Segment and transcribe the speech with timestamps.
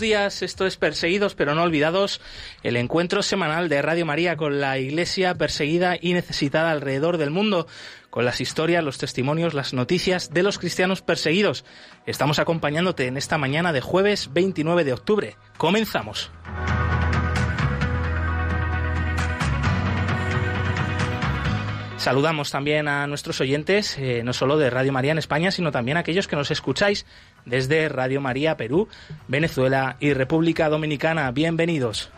[0.00, 2.20] Días, esto es Perseguidos pero no olvidados,
[2.62, 7.66] el encuentro semanal de Radio María con la Iglesia perseguida y necesitada alrededor del mundo,
[8.10, 11.64] con las historias, los testimonios, las noticias de los cristianos perseguidos.
[12.06, 15.36] Estamos acompañándote en esta mañana de jueves 29 de octubre.
[15.56, 16.30] Comenzamos.
[21.98, 25.96] Saludamos también a nuestros oyentes, eh, no solo de Radio María en España, sino también
[25.96, 27.04] a aquellos que nos escucháis
[27.44, 28.88] desde Radio María Perú,
[29.26, 31.28] Venezuela y República Dominicana.
[31.32, 32.10] Bienvenidos.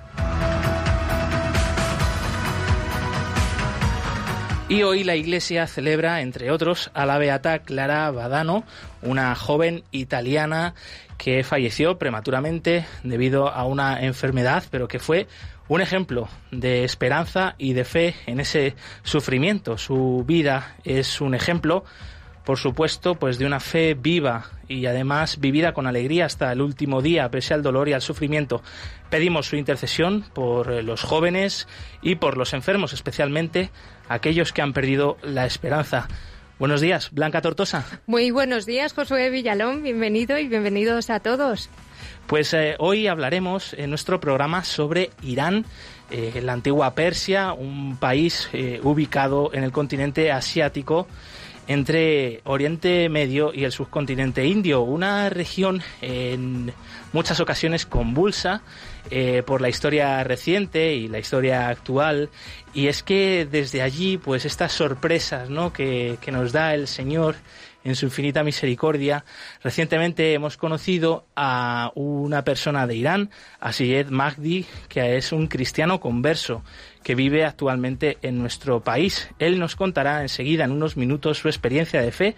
[4.68, 8.64] Y hoy la Iglesia celebra, entre otros, a la beata Clara Badano,
[9.02, 10.74] una joven italiana
[11.16, 15.26] que falleció prematuramente debido a una enfermedad, pero que fue
[15.70, 19.78] un ejemplo de esperanza y de fe en ese sufrimiento.
[19.78, 21.84] Su vida es un ejemplo,
[22.44, 27.02] por supuesto, pues de una fe viva y además vivida con alegría hasta el último
[27.02, 28.64] día, pese al dolor y al sufrimiento.
[29.10, 31.68] Pedimos su intercesión por eh, los jóvenes
[32.02, 33.70] y por los enfermos, especialmente
[34.08, 36.08] aquellos que han perdido la esperanza.
[36.58, 37.86] Buenos días, Blanca Tortosa.
[38.06, 39.84] Muy buenos días, Josué Villalón.
[39.84, 41.70] Bienvenido y bienvenidos a todos.
[42.26, 45.64] Pues eh, hoy hablaremos en nuestro programa sobre Irán,
[46.10, 51.08] eh, la antigua Persia, un país eh, ubicado en el continente asiático
[51.66, 56.72] entre Oriente Medio y el subcontinente indio, una región en
[57.12, 58.62] muchas ocasiones convulsa
[59.46, 62.28] por la historia reciente y la historia actual
[62.74, 65.72] y es que desde allí pues estas sorpresas ¿no?
[65.72, 67.36] que, que nos da el Señor
[67.84, 69.24] en su infinita misericordia.
[69.62, 76.00] Recientemente hemos conocido a una persona de Irán, a Syed Mahdi, que es un cristiano
[76.00, 76.62] converso
[77.02, 79.30] que vive actualmente en nuestro país.
[79.38, 82.36] Él nos contará enseguida, en unos minutos, su experiencia de fe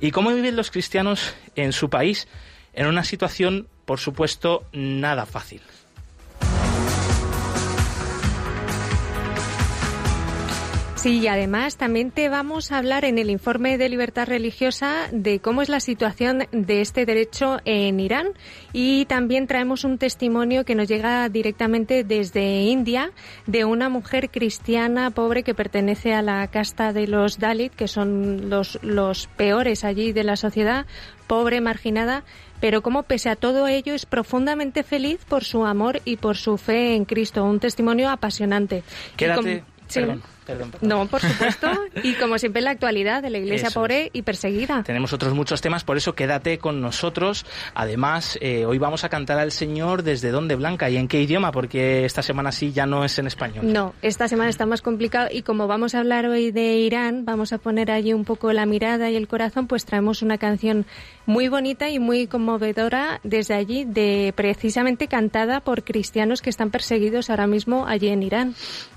[0.00, 2.28] y cómo viven los cristianos en su país
[2.74, 5.60] en una situación, por supuesto, nada fácil.
[11.04, 15.38] Sí, y además también te vamos a hablar en el informe de libertad religiosa de
[15.38, 18.28] cómo es la situación de este derecho en Irán
[18.72, 23.10] y también traemos un testimonio que nos llega directamente desde India
[23.46, 28.48] de una mujer cristiana pobre que pertenece a la casta de los Dalit, que son
[28.48, 30.86] los, los peores allí de la sociedad,
[31.26, 32.24] pobre, marginada,
[32.60, 36.56] pero como pese a todo ello es profundamente feliz por su amor y por su
[36.56, 37.44] fe en Cristo.
[37.44, 38.84] Un testimonio apasionante.
[39.18, 39.64] Quédate,
[40.80, 41.70] no, por supuesto.
[42.02, 44.82] y como siempre en la actualidad de la iglesia pobre y perseguida.
[44.82, 47.46] Tenemos otros muchos temas, por eso quédate con nosotros.
[47.74, 51.52] Además, eh, hoy vamos a cantar al Señor desde dónde, Blanca, y en qué idioma,
[51.52, 53.72] porque esta semana sí ya no es en español.
[53.72, 57.52] No, esta semana está más complicado y como vamos a hablar hoy de Irán, vamos
[57.52, 60.86] a poner allí un poco la mirada y el corazón, pues traemos una canción
[61.26, 67.30] muy bonita y muy conmovedora desde allí, de precisamente cantada por cristianos que están perseguidos
[67.30, 68.54] ahora mismo allí en Irán.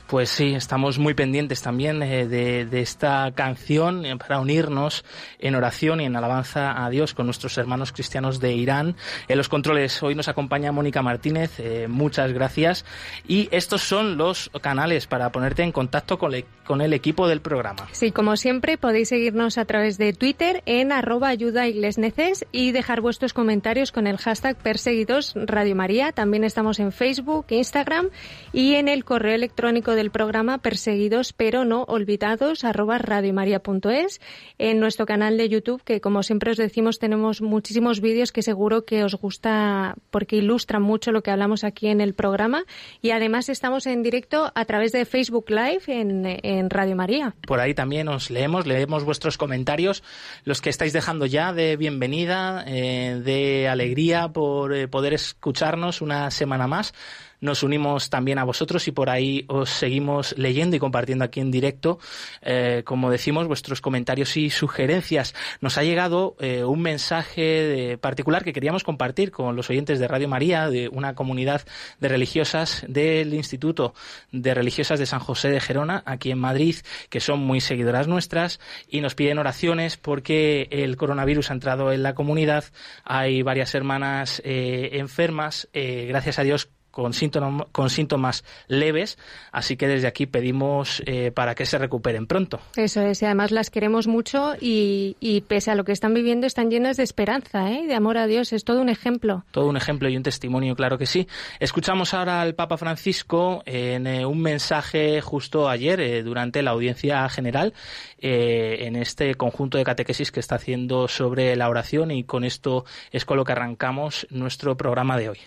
[0.07, 5.03] Pues sí, estamos muy pendientes también eh, de, esta canción eh, para unirnos
[5.38, 8.95] en oración y en alabanza a Dios con nuestros hermanos cristianos de Irán.
[9.28, 12.85] En los controles hoy nos acompaña Mónica Martínez, eh, muchas gracias.
[13.28, 16.31] Y estos son los canales para ponerte en contacto con,
[16.66, 17.89] con, el equipo del programa.
[17.91, 23.33] Sí, como siempre podéis seguirnos a través de Twitter en arroba ayuda y dejar vuestros
[23.33, 26.13] comentarios con el hashtag perseguidos Radio María.
[26.13, 28.09] También estamos en Facebook, Instagram
[28.54, 34.21] y en el correo electrónico del programa perseguidos pero no olvidados arroba radiomaria.es
[34.57, 38.85] en nuestro canal de YouTube que como siempre os decimos tenemos muchísimos vídeos que seguro
[38.85, 42.63] que os gusta porque ilustran mucho lo que hablamos aquí en el programa
[43.01, 47.35] y además estamos en directo a través de Facebook Live en, en Radio María.
[47.45, 50.03] Por ahí también os leemos, leemos vuestros comentarios,
[50.44, 56.31] los que estáis dejando ya de bienvenida, eh, de alegría por eh, poder escucharnos una
[56.31, 56.94] semana más.
[57.39, 61.51] Nos unimos también a vosotros y por ahí os seguimos leyendo y compartiendo aquí en
[61.51, 62.00] directo,
[62.42, 65.36] eh, como decimos, vuestros comentarios y sugerencias.
[65.62, 70.28] Nos ha llegado eh, un mensaje particular que queríamos compartir con los oyentes de Radio
[70.28, 71.62] María, de una comunidad
[72.00, 73.94] de religiosas del Instituto
[74.31, 76.78] de Religiosas de San José de Gerona, aquí en Madrid,
[77.10, 82.04] que son muy seguidoras nuestras y nos piden oraciones porque el coronavirus ha entrado en
[82.04, 82.66] la comunidad.
[83.04, 85.68] Hay varias hermanas eh, enfermas.
[85.74, 89.19] gracias a Dios con síntomas, con síntomas leves,
[89.51, 92.59] así que desde aquí pedimos eh, para que se recuperen pronto.
[92.75, 96.71] Eso es, y además las queremos mucho y, pese a lo que están viviendo están
[96.71, 97.85] llenas de esperanza, ¿eh?
[97.85, 99.45] de amor a Dios, es todo un ejemplo.
[99.51, 101.27] Todo un ejemplo y un testimonio, claro que sí.
[101.59, 107.29] Escuchamos ahora al Papa Francisco en eh, un mensaje justo ayer eh, durante la audiencia
[107.29, 107.75] general
[108.19, 113.23] en este conjunto de catequesis que está haciendo sobre la oración y con esto es
[113.25, 115.38] con lo que arrancamos nuestro programa de hoy.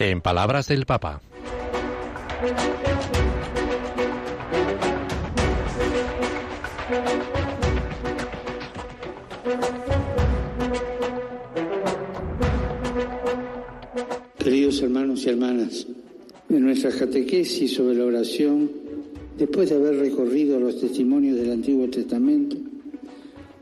[0.00, 1.20] En palabras del Papa.
[14.38, 15.86] Queridos hermanos y hermanas,
[16.48, 18.70] en nuestra catequesis sobre la oración
[19.38, 22.56] Después de haber recorrido los testimonios del Antiguo Testamento,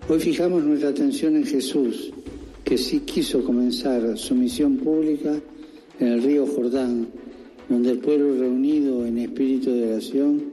[0.08, 2.14] hoy fijamos nuestra atención en Jesús,
[2.64, 5.38] que sí quiso comenzar su misión pública
[6.00, 7.08] en el río Jordán,
[7.68, 10.44] donde el pueblo reunido en espíritu de oración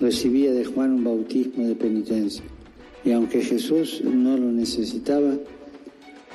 [0.00, 2.42] recibía de Juan un bautismo de penitencia.
[3.04, 5.38] Y aunque Jesús no lo necesitaba,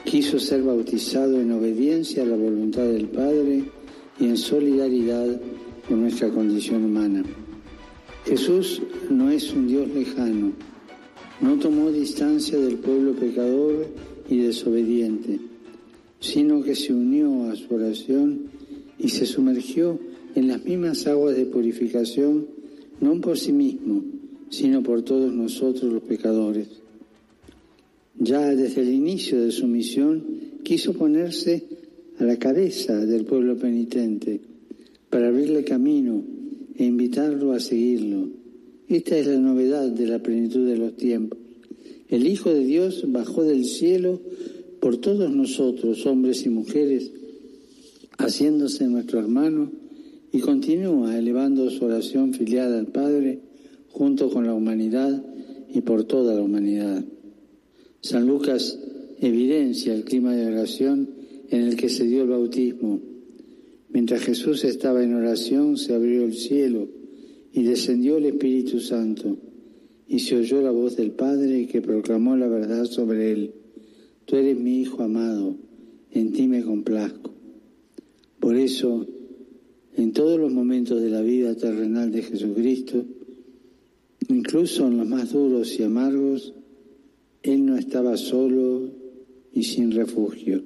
[0.06, 3.66] quiso ser bautizado en obediencia a la voluntad del Padre
[4.22, 5.38] y en solidaridad
[5.90, 7.26] con nuestra condición humana.
[8.26, 10.54] Jesús no es un Dios lejano,
[11.42, 13.88] no tomó distancia del pueblo pecador
[14.30, 15.40] y desobediente,
[16.20, 18.52] sino que se unió a su oración
[19.00, 20.00] y se sumergió
[20.36, 22.46] en las mismas aguas de purificación,
[23.00, 24.04] no por sí mismo,
[24.50, 26.68] sino por todos nosotros los pecadores.
[28.20, 30.24] Ya desde el inicio de su misión
[30.64, 31.64] quiso ponerse
[32.20, 34.40] a la cabeza del pueblo penitente
[35.10, 36.24] para abrirle camino
[36.76, 38.30] e invitarlo a seguirlo.
[38.88, 41.40] Esta es la novedad de la plenitud de los tiempos.
[42.10, 44.22] El Hijo de Dios bajó del cielo
[44.80, 47.12] por todos nosotros, hombres y mujeres,
[48.18, 49.72] haciéndose nuestro hermano
[50.32, 53.40] y continúa elevando su oración filial al Padre
[53.90, 55.24] junto con la humanidad
[55.74, 57.04] y por toda la humanidad.
[58.02, 58.80] San Lucas
[59.20, 61.10] evidencia el clima de oración
[61.50, 63.11] en el que se dio el bautismo
[63.94, 66.88] Mientras Jesús estaba en oración, se abrió el cielo
[67.52, 69.38] y descendió el Espíritu Santo
[70.08, 73.54] y se oyó la voz del Padre que proclamó la verdad sobre él.
[74.26, 75.58] Tú eres mi Hijo amado,
[76.12, 77.34] en ti me complazco.
[78.40, 79.06] Por eso,
[79.96, 83.06] en todos los momentos de la vida terrenal de Jesucristo,
[84.30, 86.54] incluso en los más duros y amargos,
[87.44, 88.90] Él no estaba solo
[89.54, 90.64] y sin refugio.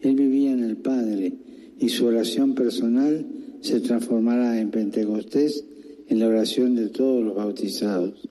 [0.00, 1.32] Él vivía en el Padre
[1.78, 3.26] y su oración personal
[3.60, 5.64] se transformará en Pentecostés
[6.08, 8.28] en la oración de todos los bautizados.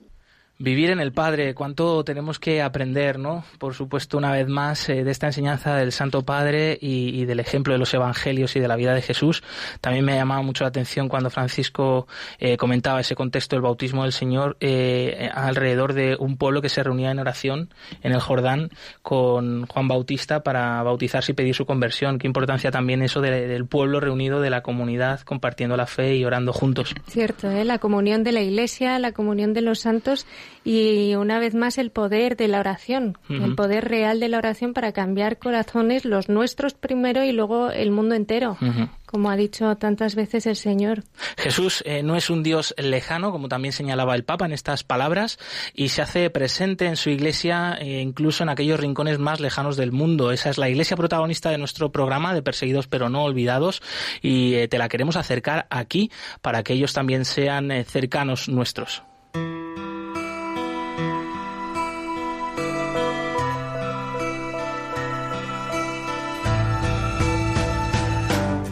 [0.58, 3.44] Vivir en el Padre, cuánto tenemos que aprender, ¿no?
[3.58, 7.74] Por supuesto, una vez más, eh, de esta enseñanza del Santo Padre y, del ejemplo
[7.74, 9.42] de los Evangelios y de la vida de Jesús.
[9.82, 12.06] También me ha llamado mucho la atención cuando Francisco
[12.38, 16.82] eh, comentaba ese contexto del bautismo del Señor eh, alrededor de un pueblo que se
[16.82, 17.68] reunía en oración
[18.02, 18.70] en el Jordán
[19.02, 22.18] con Juan Bautista para bautizarse y pedir su conversión.
[22.18, 26.54] Qué importancia también eso del pueblo reunido, de la comunidad, compartiendo la fe y orando
[26.54, 26.94] juntos.
[27.08, 30.26] Cierto, la comunión de la Iglesia, la comunión de los santos
[30.66, 34.74] y una vez más el poder de la oración, el poder real de la oración
[34.74, 38.58] para cambiar corazones, los nuestros primero y luego el mundo entero.
[39.06, 41.04] Como ha dicho tantas veces el Señor.
[41.38, 45.38] Jesús eh, no es un Dios lejano, como también señalaba el Papa en estas palabras,
[45.72, 49.92] y se hace presente en su iglesia, eh, incluso en aquellos rincones más lejanos del
[49.92, 50.32] mundo.
[50.32, 53.80] Esa es la iglesia protagonista de nuestro programa de Perseguidos pero no olvidados,
[54.20, 56.10] y eh, te la queremos acercar aquí
[56.42, 59.04] para que ellos también sean cercanos nuestros.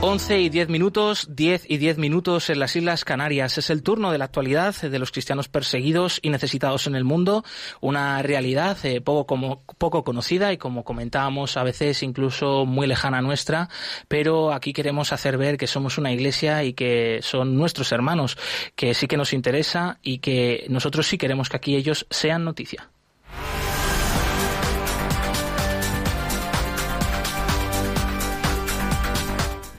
[0.00, 3.58] 11 y 10 minutos, 10 y 10 minutos en las Islas Canarias.
[3.58, 7.44] Es el turno de la actualidad de los cristianos perseguidos y necesitados en el mundo,
[7.80, 13.20] una realidad eh, poco, como, poco conocida y como comentábamos a veces incluso muy lejana
[13.22, 13.70] nuestra,
[14.06, 18.38] pero aquí queremos hacer ver que somos una iglesia y que son nuestros hermanos,
[18.76, 22.88] que sí que nos interesa y que nosotros sí queremos que aquí ellos sean noticia.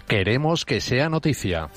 [0.10, 1.70] Queremos que sea noticia.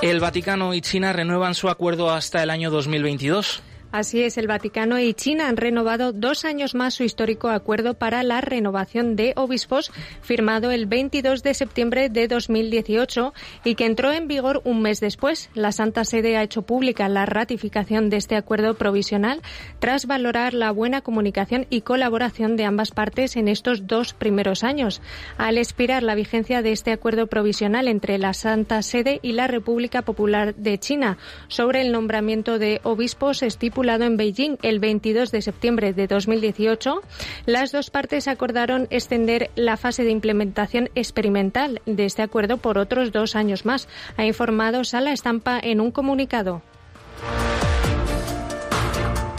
[0.00, 3.62] El Vaticano y China renuevan su acuerdo hasta el año 2022.
[3.92, 8.22] Así es, el Vaticano y China han renovado dos años más su histórico acuerdo para
[8.22, 9.90] la renovación de obispos,
[10.22, 15.50] firmado el 22 de septiembre de 2018 y que entró en vigor un mes después.
[15.54, 19.42] La Santa Sede ha hecho pública la ratificación de este acuerdo provisional
[19.80, 25.02] tras valorar la buena comunicación y colaboración de ambas partes en estos dos primeros años.
[25.36, 30.02] Al expirar la vigencia de este acuerdo provisional entre la Santa Sede y la República
[30.02, 31.18] Popular de China
[31.48, 33.42] sobre el nombramiento de obispos
[33.82, 37.00] en Beijing el 22 de septiembre de 2018,
[37.46, 43.10] las dos partes acordaron extender la fase de implementación experimental de este acuerdo por otros
[43.10, 46.62] dos años más, ha informado Sala Estampa en un comunicado.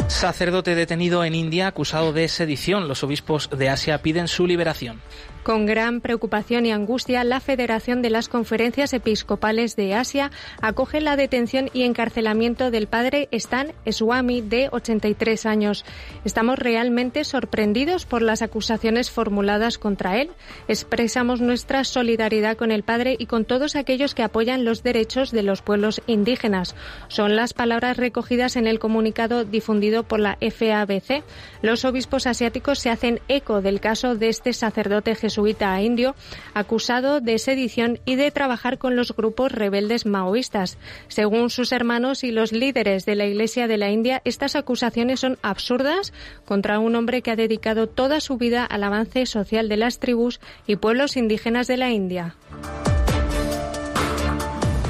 [0.07, 2.87] Sacerdote detenido en India acusado de sedición.
[2.87, 5.01] Los obispos de Asia piden su liberación.
[5.43, 10.29] Con gran preocupación y angustia, la Federación de las Conferencias Episcopales de Asia
[10.61, 15.83] acoge la detención y encarcelamiento del padre Stan Swami, de 83 años.
[16.25, 20.29] Estamos realmente sorprendidos por las acusaciones formuladas contra él.
[20.67, 25.41] Expresamos nuestra solidaridad con el padre y con todos aquellos que apoyan los derechos de
[25.41, 26.75] los pueblos indígenas.
[27.07, 31.23] Son las palabras recogidas en el comunicado difundido por la FABC.
[31.63, 36.15] Los obispos asiáticos se hacen eco del caso de este sacerdote jesuita indio,
[36.53, 40.77] acusado de sedición y de trabajar con los grupos rebeldes maoístas.
[41.07, 45.37] Según sus hermanos y los líderes de la Iglesia de la India, estas acusaciones son
[45.41, 46.13] absurdas
[46.45, 50.39] contra un hombre que ha dedicado toda su vida al avance social de las tribus
[50.67, 52.35] y pueblos indígenas de la India.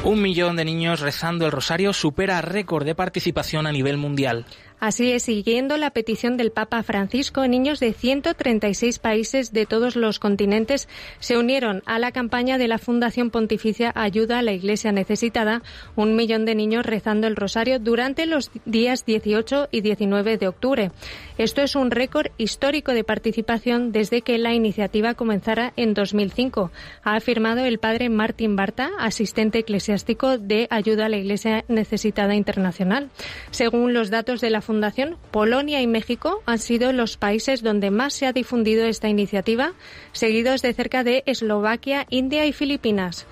[0.03, 4.45] Un millón de niños rezando el rosario supera récord de participación a nivel mundial.
[4.81, 10.17] Así es, siguiendo la petición del Papa Francisco, niños de 136 países de todos los
[10.17, 15.61] continentes se unieron a la campaña de la Fundación Pontificia Ayuda a la Iglesia Necesitada,
[15.95, 20.91] un millón de niños rezando el rosario durante los días 18 y 19 de octubre.
[21.37, 26.71] Esto es un récord histórico de participación desde que la iniciativa comenzara en 2005,
[27.03, 33.11] ha afirmado el padre Martín Barta, asistente eclesiástico de Ayuda a la Iglesia Necesitada Internacional.
[33.51, 38.13] Según los datos de la Fundación, Polonia y México han sido los países donde más
[38.13, 39.73] se ha difundido esta iniciativa,
[40.13, 43.27] seguidos de cerca de Eslovaquia, India y Filipinas.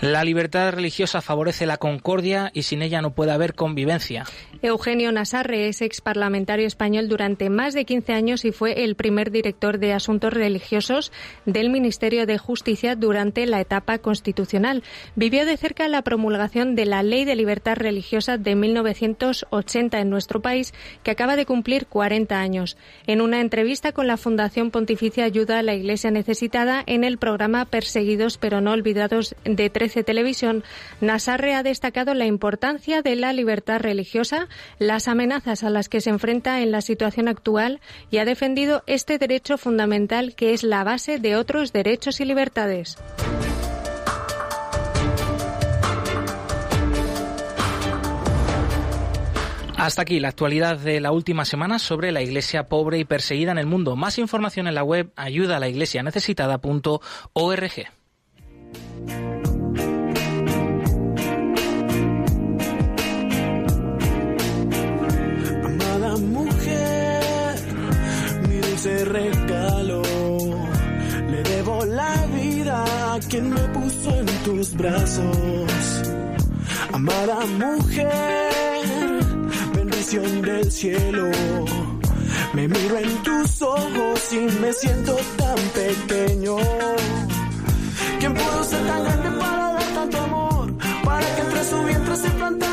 [0.00, 4.24] La libertad religiosa favorece la concordia y sin ella no puede haber convivencia.
[4.62, 9.30] Eugenio Nasarre es ex parlamentario español durante más de 15 años y fue el primer
[9.30, 11.12] director de asuntos religiosos
[11.44, 14.82] del Ministerio de Justicia durante la etapa constitucional.
[15.14, 20.40] Vivió de cerca la promulgación de la Ley de Libertad Religiosa de 1980 en nuestro
[20.40, 20.72] país,
[21.02, 22.76] que acaba de cumplir 40 años.
[23.06, 27.64] En una entrevista con la Fundación Pontificia Ayuda a la Iglesia Necesitada en el programa
[27.66, 30.64] Perseguidos pero no olvidados de 13 Televisión,
[31.00, 34.45] Nasarre ha destacado la importancia de la libertad religiosa
[34.78, 39.18] las amenazas a las que se enfrenta en la situación actual y ha defendido este
[39.18, 42.96] derecho fundamental que es la base de otros derechos y libertades.
[49.76, 53.58] Hasta aquí la actualidad de la última semana sobre la iglesia pobre y perseguida en
[53.58, 53.94] el mundo.
[53.94, 57.02] Más información en la web ayuda a la iglesia necesitada.org.
[69.16, 70.02] regalo.
[71.30, 72.76] Le debo la vida
[73.14, 75.70] a quien me puso en tus brazos.
[76.92, 78.50] Amada mujer,
[79.74, 81.30] bendición del cielo.
[82.52, 86.56] Me miro en tus ojos y me siento tan pequeño.
[88.18, 90.66] ¿Quién pudo ser tan grande para dar tanto amor?
[91.04, 92.65] Para que entre su vientre se plantara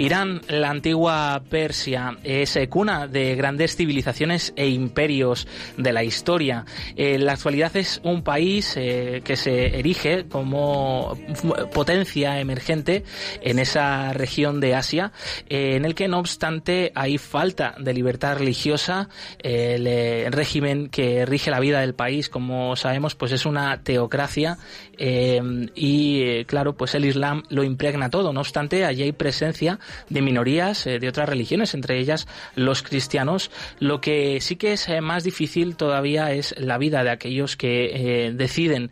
[0.00, 6.64] Irán, la antigua Persia, es cuna de grandes civilizaciones e imperios de la historia.
[6.96, 11.18] En la actualidad es un país eh, que se erige como
[11.74, 13.04] potencia emergente
[13.42, 15.12] en esa región de Asia,
[15.50, 19.10] eh, en el que no obstante hay falta de libertad religiosa.
[19.40, 24.56] el eh, régimen que rige la vida del país, como sabemos, pues es una teocracia
[24.96, 28.32] y claro, pues el Islam lo impregna todo.
[28.32, 29.78] No obstante, allí hay presencia
[30.08, 33.50] de minorías eh, de otras religiones, entre ellas los cristianos.
[33.78, 38.26] Lo que sí que es eh, más difícil todavía es la vida de aquellos que
[38.26, 38.90] eh, deciden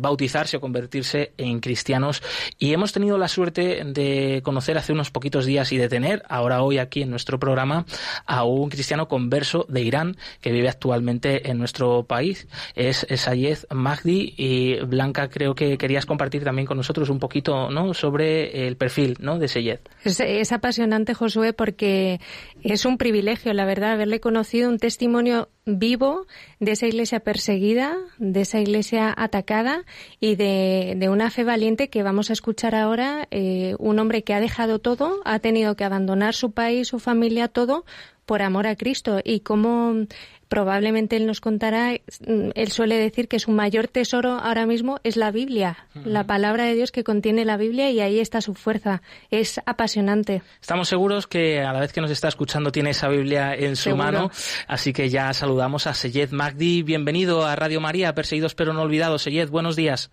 [0.00, 2.22] bautizarse o convertirse en cristianos.
[2.58, 6.62] Y hemos tenido la suerte de conocer hace unos poquitos días y de tener ahora
[6.62, 7.86] hoy aquí en nuestro programa
[8.26, 12.48] a un cristiano converso de Irán que vive actualmente en nuestro país.
[12.74, 17.94] Es Sayed Mahdi y Blanca creo que querías compartir también con nosotros un poquito ¿no?
[17.94, 19.38] sobre el perfil ¿no?
[19.38, 19.80] de Sayed
[20.20, 22.20] es apasionante, Josué, porque
[22.62, 26.26] es un privilegio, la verdad, haberle conocido un testimonio vivo
[26.60, 29.84] de esa iglesia perseguida, de esa iglesia atacada
[30.18, 33.28] y de, una fe valiente que vamos a escuchar ahora.
[33.30, 37.48] Eh, un hombre que ha dejado todo, ha tenido que abandonar su país, su familia,
[37.48, 37.84] todo
[38.26, 40.06] por amor a Cristo y cómo
[40.52, 45.30] probablemente él nos contará, él suele decir que su mayor tesoro ahora mismo es la
[45.30, 49.00] Biblia, la palabra de Dios que contiene la Biblia y ahí está su fuerza.
[49.30, 50.42] Es apasionante.
[50.60, 53.96] Estamos seguros que a la vez que nos está escuchando tiene esa Biblia en su
[53.96, 54.30] mano,
[54.68, 56.82] así que ya saludamos a Seyed Magdi.
[56.82, 59.22] Bienvenido a Radio María, Perseguidos pero no olvidados.
[59.22, 60.10] Seyed, buenos días.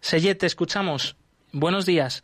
[0.00, 1.16] Seyed, te escuchamos.
[1.52, 2.22] Buenos días.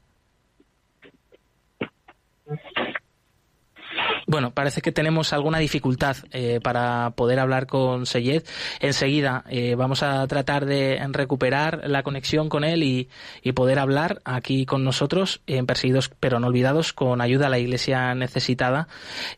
[4.28, 8.42] Bueno, parece que tenemos alguna dificultad eh, para poder hablar con Seyed.
[8.80, 13.08] Enseguida eh, vamos a tratar de recuperar la conexión con él y,
[13.54, 18.15] poder hablar aquí con nosotros, en Perseguidos pero no olvidados, con ayuda a la Iglesia
[18.15, 18.89] necesitada.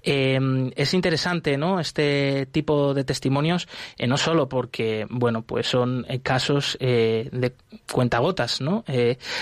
[0.02, 1.78] Em, es interesante, ¿no?
[1.78, 7.54] Este tipo de testimonios, eh, no solo porque, bueno, pues son casos de
[7.92, 8.84] cuentagotas, ¿no?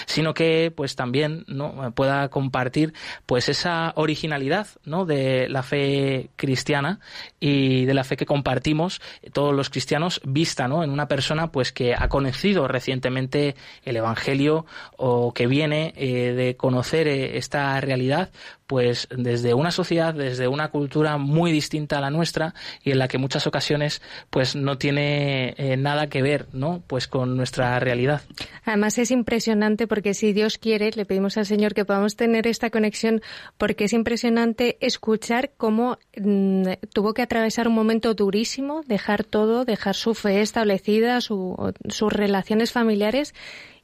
[0.06, 1.92] sino que, pues también, ¿no?
[1.94, 2.92] Pueda compartir,
[3.24, 5.06] pues esa originalidad, ¿no?
[5.06, 6.98] De la fe cristiana
[7.46, 9.00] y de la fe que compartimos
[9.32, 13.54] todos los cristianos vista en una persona pues que ha conocido recientemente
[13.84, 18.30] el Evangelio o que viene eh, de conocer eh, esta realidad
[18.66, 23.06] pues desde una sociedad, desde una cultura muy distinta a la nuestra y en la
[23.06, 26.82] que muchas ocasiones pues no tiene eh, nada que ver, ¿no?
[26.86, 28.22] Pues con nuestra realidad.
[28.64, 32.70] Además es impresionante porque si Dios quiere, le pedimos al Señor que podamos tener esta
[32.70, 33.22] conexión
[33.56, 37.35] porque es impresionante escuchar cómo mm, tuvo que atravesar
[37.66, 43.34] un momento durísimo, dejar todo, dejar su fe establecida, sus relaciones familiares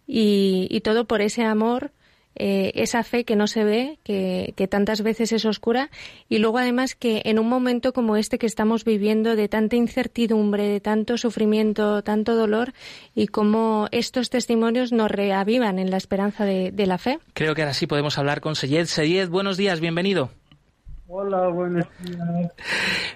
[0.06, 1.92] y, y todo por ese amor
[2.34, 5.90] eh, esa fe que no se ve, que, tantas veces es oscura,
[6.28, 10.66] y luego además que en un momento como este que estamos viviendo de tanta incertidumbre,
[10.66, 12.72] de tanto sufrimiento, tanto dolor,
[13.14, 17.20] y cómo estos testimonios nos reavivan en la esperanza de, la fe.
[17.34, 18.86] Creo que ahora sí podemos hablar con Seyed.
[18.86, 20.30] Seyed, buenos días, bienvenido.
[21.14, 22.52] Hola, buenos días.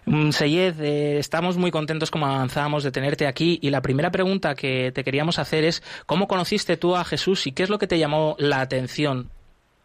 [0.04, 4.54] Mm, Seyed, eh, estamos muy contentos como avanzamos de tenerte aquí y la primera pregunta
[4.54, 7.87] que te queríamos hacer es ¿cómo conociste tú a Jesús y qué es lo que
[7.87, 9.30] te llamó la atención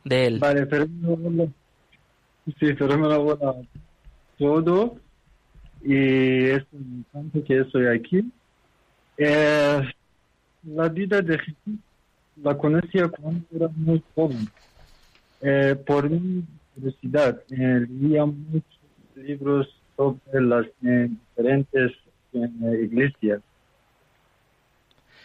[0.03, 0.39] de él?
[0.39, 0.87] Vale, pero
[2.59, 3.37] sí, pero me lo
[4.37, 4.97] todo
[5.81, 8.29] y es importante que estoy aquí.
[9.19, 9.81] Eh,
[10.65, 11.79] la vida de Jesús
[12.43, 14.49] la conocía cuando era muy joven.
[15.39, 16.43] Eh, por mí
[16.81, 17.41] curiosidad.
[17.51, 18.79] Eh, leía muchos
[19.15, 21.91] libros sobre las eh, diferentes
[22.33, 23.41] eh, iglesias.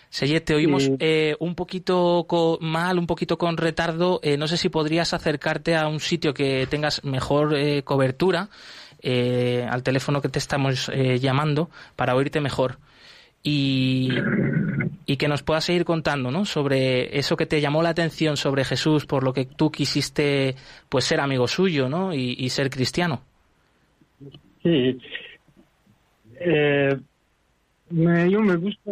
[0.09, 2.27] Seyet, te oímos eh, un poquito
[2.61, 4.21] mal, un poquito con retardo.
[4.39, 8.49] no sé si podrías acercarte a un sitio que tengas mejor cobertura,
[9.03, 10.91] al teléfono que te estamos
[11.21, 12.79] llamando, para oírte mejor.
[13.49, 14.09] Y,
[15.07, 16.45] y que nos puedas seguir contando, ¿no?
[16.45, 20.57] Sobre eso que te llamó la atención sobre Jesús, por lo que tú quisiste,
[20.89, 22.13] pues, ser amigo suyo, ¿no?
[22.13, 23.23] Y, ser cristiano.
[24.65, 24.99] Sí.
[26.41, 26.97] Eh,
[27.91, 28.91] me, yo me gusta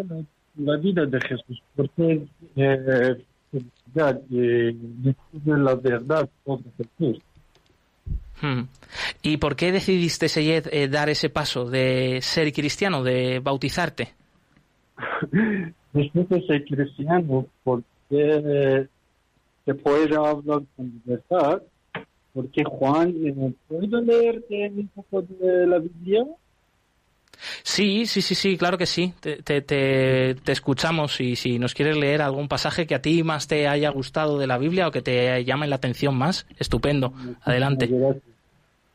[0.56, 2.22] la, vida de Jesús, porque
[2.54, 3.16] eh,
[4.30, 4.74] eh,
[5.44, 7.22] la verdad sobre Jesús.
[8.40, 8.62] Hmm.
[9.22, 14.12] ¿Y por qué decidiste, Seyed, eh, dar ese paso de ser cristiano, de bautizarte?
[15.92, 18.88] Después de ser cristiano, porque
[19.64, 21.62] se puede hablar con libertad,
[22.32, 23.14] porque Juan,
[23.68, 26.24] ¿puedo leerte un poco de la Biblia?
[27.62, 29.12] Sí, sí, sí, sí, claro que sí.
[29.20, 33.22] Te, te, te, te, escuchamos y si nos quieres leer algún pasaje que a ti
[33.22, 37.12] más te haya gustado de la Biblia o que te llame la atención más, estupendo.
[37.42, 37.90] Adelante.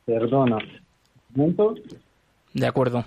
[0.06, 0.58] Perdona.
[2.54, 3.06] De acuerdo.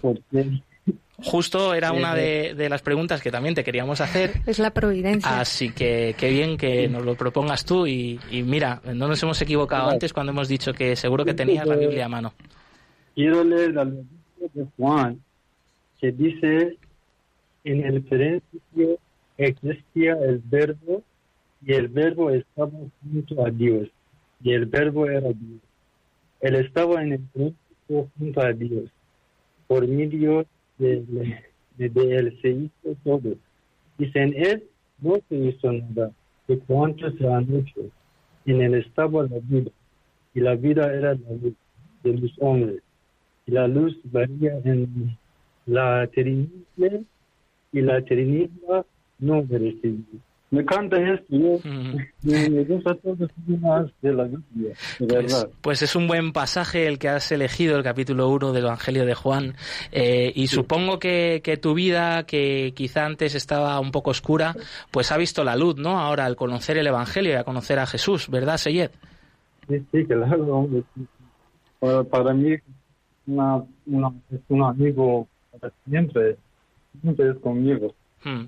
[1.18, 4.32] Justo era una de, de, las preguntas que también te queríamos hacer.
[4.46, 5.40] Es la providencia.
[5.40, 9.40] Así que qué bien que nos lo propongas tú y, y mira, no nos hemos
[9.40, 12.32] equivocado antes cuando hemos dicho que seguro que tenías la Biblia a mano.
[13.14, 15.20] Quiero leer la de Juan,
[16.00, 16.76] que dice,
[17.64, 18.98] en el principio
[19.38, 21.02] existía el verbo
[21.64, 23.88] y el verbo estaba junto a Dios
[24.42, 25.60] y el verbo era Dios.
[26.40, 28.90] Él estaba en el principio junto a Dios.
[29.68, 30.46] Por medio de,
[30.82, 33.34] de, de hizo todo.
[33.98, 34.64] Sin él
[35.00, 36.10] no se hizo nada
[36.48, 37.80] de cuanto se han hecho.
[38.46, 39.70] En él estaba la vida
[40.34, 41.54] y la vida era la luz
[42.02, 42.82] de los hombres
[43.46, 45.16] y la luz varía en
[45.66, 47.00] la trinidad
[47.72, 48.84] y la trinidad
[49.18, 50.02] no recibe.
[50.52, 51.60] Me encanta esto,
[52.24, 55.44] me gusta todo de la Biblia, de verdad.
[55.44, 59.06] Pues, pues, es un buen pasaje el que has elegido, el capítulo 1 del Evangelio
[59.06, 59.54] de Juan,
[59.92, 60.56] eh, y sí.
[60.56, 64.54] supongo que, que, tu vida, que quizá antes estaba un poco oscura,
[64.90, 65.98] pues ha visto la luz, ¿no?
[65.98, 68.90] Ahora al conocer el Evangelio y a conocer a Jesús, ¿verdad, Seyed?
[69.68, 70.82] Sí, sí, claro, hombre.
[71.78, 72.56] Para, para mí
[73.26, 75.26] una, una, es un amigo
[75.88, 76.36] siempre,
[77.00, 77.94] siempre es conmigo.
[78.24, 78.44] Hmm.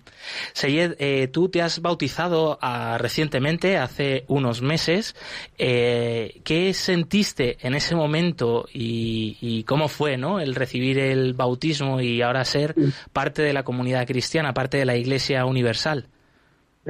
[0.52, 5.16] Seyed, eh, tú te has bautizado uh, recientemente, hace unos meses.
[5.58, 10.40] Eh, ¿Qué sentiste en ese momento y, y, cómo fue ¿no?
[10.40, 12.74] el recibir el bautismo y ahora ser
[13.12, 16.06] parte de la comunidad cristiana, parte de la Iglesia Universal?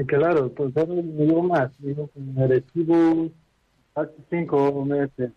[0.07, 1.71] Claro, pues yo más.
[1.79, 3.31] Yo recibo
[3.95, 5.31] hace cinco meses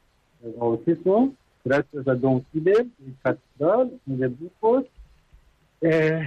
[0.44, 1.34] el bautismo
[1.68, 4.84] gracias a Don Fidel, en Catedral, en el grupo.
[5.82, 6.22] Eh,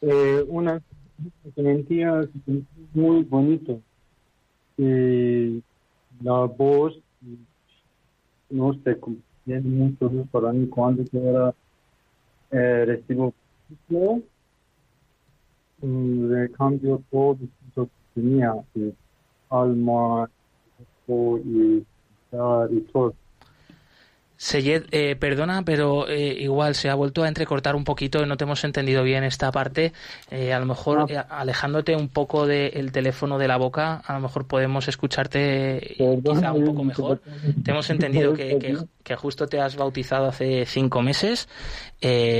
[0.00, 0.80] eh, una
[1.54, 2.28] sentía
[2.94, 3.80] muy bonito.
[4.76, 5.60] Eh,
[6.22, 6.98] la voz,
[8.50, 8.98] no sé,
[9.44, 11.54] tiene mucho para mí cuando yo era,
[12.50, 13.34] eh, recibo
[15.80, 17.38] le cambio todo
[17.76, 18.54] lo que tenía,
[19.50, 20.30] alma,
[21.08, 21.84] y
[22.70, 23.14] y todo.
[24.40, 28.44] Seyed, eh, perdona, pero eh, igual se ha vuelto a entrecortar un poquito, no te
[28.44, 29.92] hemos entendido bien esta parte.
[30.30, 31.26] Eh, a lo mejor ah.
[31.28, 36.64] alejándote un poco del teléfono de la boca, a lo mejor podemos escucharte quizá un
[36.66, 37.20] poco mejor.
[37.64, 41.48] Te hemos entendido que, que, que justo te has bautizado hace cinco meses,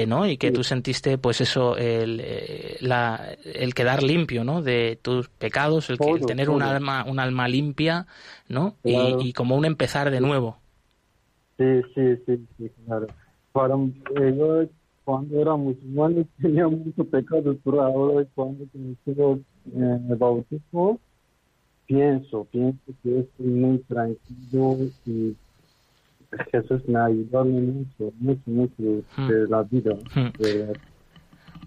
[0.07, 0.25] ¿no?
[0.25, 4.63] Y que tú sentiste, pues eso, el, la, el quedar limpio, ¿no?
[4.63, 8.07] De tus pecados, el, que, el tener un alma, un alma limpia,
[8.47, 8.77] ¿no?
[8.85, 9.21] Claro.
[9.21, 10.59] Y, y como un empezar de nuevo.
[11.59, 13.07] Sí, sí, sí, sí, claro.
[13.53, 14.69] Para, eh, yo
[15.05, 21.01] cuando era musulmán tenía mucho pecado, pero ahora cuando eh, el bautismo,
[21.87, 25.37] pienso, pienso que estoy muy tranquilo y
[26.53, 28.83] Jesús me ha ayudado mucho, mucho, mucho
[29.17, 29.27] Hmm.
[29.27, 29.97] de la vida.
[30.39, 30.77] De,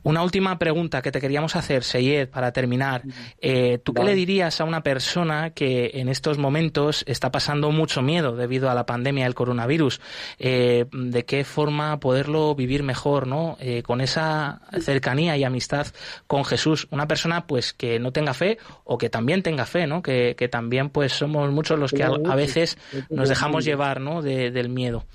[0.03, 3.03] Una última pregunta que te queríamos hacer, Seyed, para terminar.
[3.39, 8.01] Eh, ¿Tú qué le dirías a una persona que en estos momentos está pasando mucho
[8.01, 10.01] miedo debido a la pandemia del coronavirus?
[10.39, 13.57] Eh, ¿De qué forma poderlo vivir mejor, no?
[13.59, 15.85] Eh, con esa cercanía y amistad
[16.25, 16.87] con Jesús.
[16.91, 20.01] Una persona, pues, que no tenga fe o que también tenga fe, ¿no?
[20.01, 22.77] Que, que también, pues, somos muchos los que a, a veces
[23.09, 24.21] nos dejamos llevar, ¿no?
[24.21, 25.05] De- del miedo.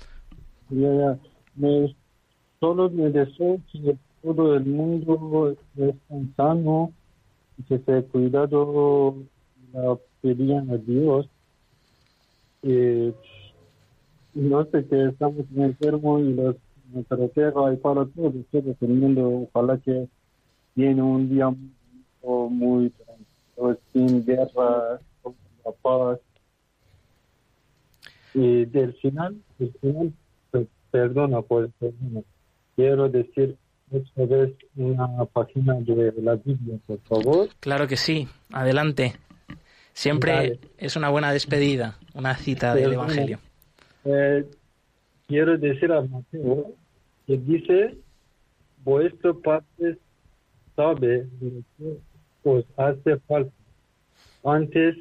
[0.69, 1.95] Me,
[2.59, 3.95] solo me deseo que
[4.35, 5.95] todo el mundo esté
[6.35, 6.91] sano
[7.57, 9.15] y que se cuidado
[9.73, 11.27] la pedían a Dios.
[12.63, 13.13] Eh,
[14.33, 16.55] no sé que estamos enfermos y los
[16.93, 20.07] nuestra tierra y para todos ustedes el mundo ojalá que
[20.75, 21.53] viene un día
[22.23, 25.35] muy, tranquilo, sin guerra, con
[25.65, 26.19] la paz.
[28.33, 30.13] Y del final, del final,
[30.51, 32.21] pues, perdona por perdona.
[32.75, 33.57] Quiero decir
[33.89, 37.49] vez una página de la Biblia, por favor.
[37.59, 38.27] Claro que sí.
[38.51, 39.13] Adelante.
[39.93, 42.93] Siempre es una buena despedida, una cita del.
[42.93, 43.39] Evangelio.
[44.05, 44.45] Eh,
[45.27, 46.73] quiero decir a Mateo
[47.25, 47.97] que dice,
[48.83, 49.97] vuestro Padre
[50.75, 51.99] sabe lo que
[52.43, 53.51] os hace falta
[54.43, 54.95] antes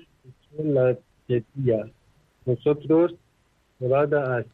[0.50, 0.96] que la
[1.26, 1.90] pedías.
[2.44, 3.14] Vosotros
[3.80, 4.48] orad así.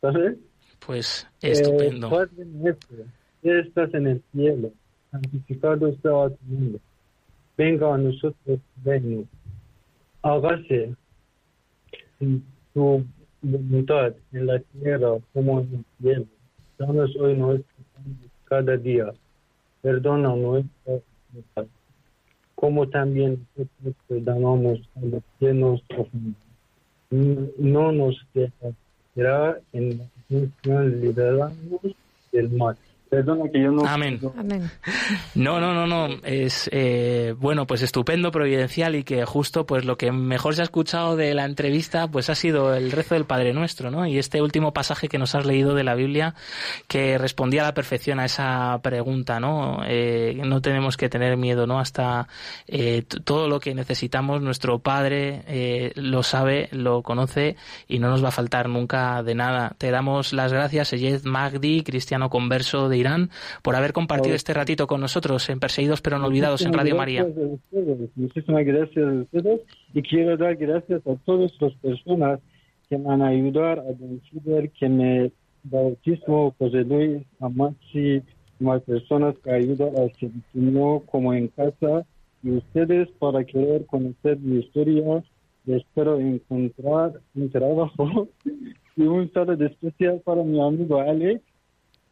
[0.00, 0.36] ¿Sabes?
[0.86, 2.10] Pues Eh, estupendo.
[2.10, 3.04] Padre nuestro,
[3.42, 4.70] que estás en el cielo,
[5.10, 6.80] santificado sea tu nombre.
[7.56, 9.24] Venga a nosotros tu reino.
[10.22, 10.94] Hágase
[12.72, 13.04] tu
[13.42, 16.26] voluntad en la tierra como en el cielo.
[16.78, 19.12] Danos hoy nuestro pan cada día.
[19.82, 21.66] Perdona nuestras ofensas,
[22.54, 26.34] como también nosotros perdonamos a los que nos ofenden.
[27.58, 28.74] No nos dejes
[29.14, 31.52] caer en la líbranos
[32.32, 32.76] del mal.
[33.14, 33.86] Perdona que yo no...
[33.86, 34.20] Amén.
[34.36, 34.70] Amén.
[35.36, 36.16] No, no, no, no.
[36.24, 40.64] Es eh, bueno, pues estupendo, providencial y que justo, pues lo que mejor se ha
[40.64, 44.04] escuchado de la entrevista, pues ha sido el rezo del Padre Nuestro, ¿no?
[44.04, 46.34] Y este último pasaje que nos has leído de la Biblia,
[46.88, 49.82] que respondía a la perfección a esa pregunta, ¿no?
[49.86, 51.78] Eh, no tenemos que tener miedo, ¿no?
[51.78, 52.26] Hasta
[52.66, 57.54] eh, todo lo que necesitamos, nuestro Padre eh, lo sabe, lo conoce
[57.86, 59.76] y no nos va a faltar nunca de nada.
[59.78, 63.30] Te damos las gracias, Eyed Magdi, cristiano converso de Irán,
[63.62, 67.26] por haber compartido este ratito con nosotros en Perseguidos pero no olvidados en Radio María.
[68.16, 69.60] Muchísimas gracias a ustedes,
[69.92, 72.40] y quiero dar gracias a todas las personas
[72.88, 75.32] que me han ayudado a decidir que me
[75.64, 78.22] bautismo Luis, a Maxi,
[78.60, 82.04] más personas que ayudan a sentirme como en casa
[82.42, 85.22] y ustedes para querer conocer mi historia.
[85.66, 88.28] Espero encontrar un trabajo
[88.96, 91.40] y un saludo especial para mi amigo Alex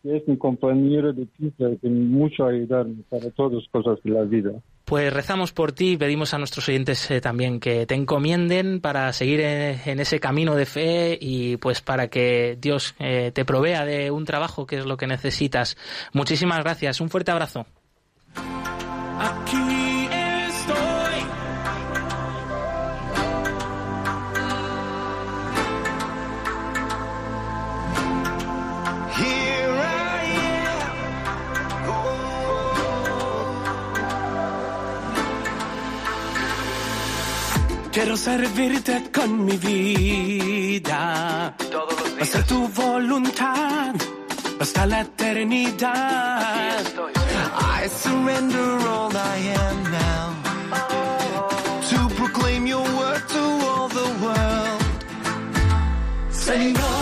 [0.03, 4.23] que es mi compañero de piso, que mucho ayudarme para todas las cosas de la
[4.23, 4.53] vida.
[4.85, 9.12] Pues rezamos por ti y pedimos a nuestros oyentes eh, también que te encomienden para
[9.12, 13.85] seguir eh, en ese camino de fe y pues para que Dios eh, te provea
[13.85, 15.77] de un trabajo que es lo que necesitas.
[16.12, 17.65] Muchísimas gracias, un fuerte abrazo.
[18.35, 19.62] Aquí
[37.92, 41.55] Quiero servirte con mi vida.
[42.20, 43.94] Hacer tu voluntad
[44.59, 46.81] hasta la eternidad.
[47.83, 50.26] I surrender all I am now
[51.90, 54.83] to proclaim your word to all the world.
[56.31, 57.02] Señor, aquí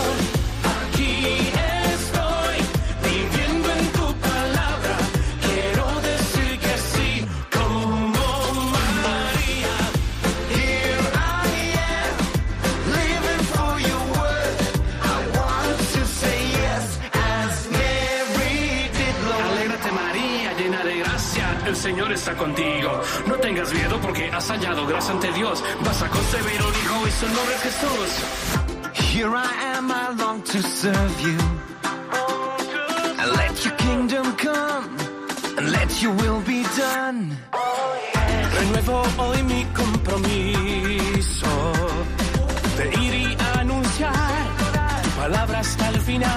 [23.61, 25.63] tengas miedo porque has hallado gracia ante Dios.
[25.83, 28.09] Vas a concebir un hijo y su nombre es Jesús.
[28.93, 31.37] Here I am, I long to serve you.
[33.19, 34.97] And let your kingdom come,
[35.57, 37.37] and let your will be done.
[38.53, 41.47] Renuevo hoy mi compromiso
[42.77, 44.47] de ir y anunciar
[45.03, 46.31] tu palabra hasta el final.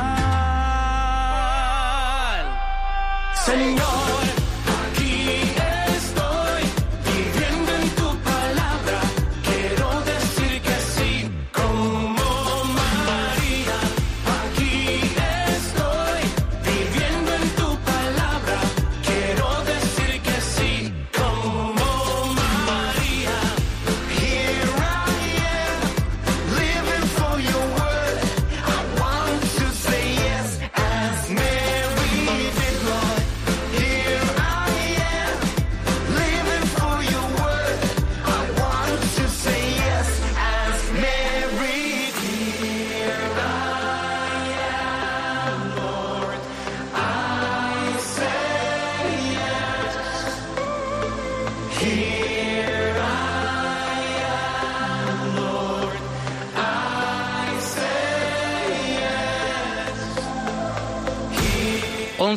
[3.44, 4.33] Señor,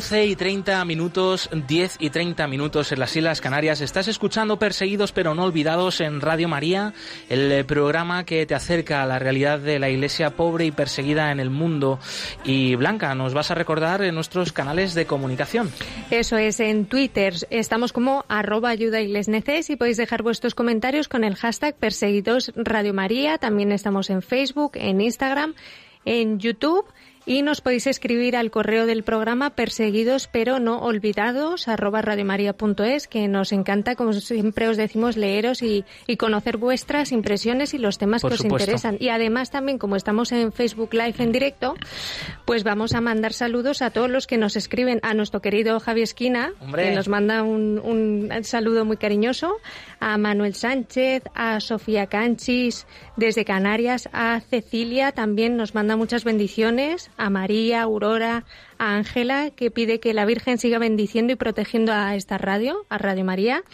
[0.08, 3.82] 11 y 30 minutos, 10 y 30 minutos en las Islas Canarias.
[3.82, 6.94] Estás escuchando Perseguidos pero no olvidados en Radio María,
[7.28, 11.30] el eh, programa que te acerca a la realidad de la iglesia pobre y perseguida
[11.30, 11.98] en el mundo.
[12.42, 15.70] Y Blanca, nos vas a recordar en nuestros canales de comunicación.
[16.10, 21.34] Eso es, en Twitter estamos como arroba ayuda y podéis dejar vuestros comentarios con el
[21.34, 23.36] hashtag perseguidos Radio María.
[23.36, 25.52] También estamos en Facebook, en Instagram,
[26.06, 26.86] en YouTube
[27.28, 33.28] Y nos podéis escribir al correo del programa perseguidos pero no olvidados arroba radiomaria.es, que
[33.28, 35.84] nos encanta, como siempre os decimos, leeros y,
[36.16, 38.96] conocer vuestras impresiones y los temas que os interesan.
[38.98, 41.74] Y además también, como estamos en Facebook Live en directo,
[42.46, 46.00] pues vamos a mandar saludos a todos los que nos escriben, a nuestro querido Javi
[46.00, 49.58] Esquina, que nos manda un, un saludo muy cariñoso,
[50.00, 52.86] a Manuel Sánchez, a Sofía Canchis
[53.18, 58.44] desde Canarias, a Cecilia también nos manda muchas bendiciones, a María, Aurora,
[58.78, 62.96] a Ángela, que pide que la Virgen siga bendiciendo y protegiendo a esta radio, a
[62.96, 63.64] Radio María,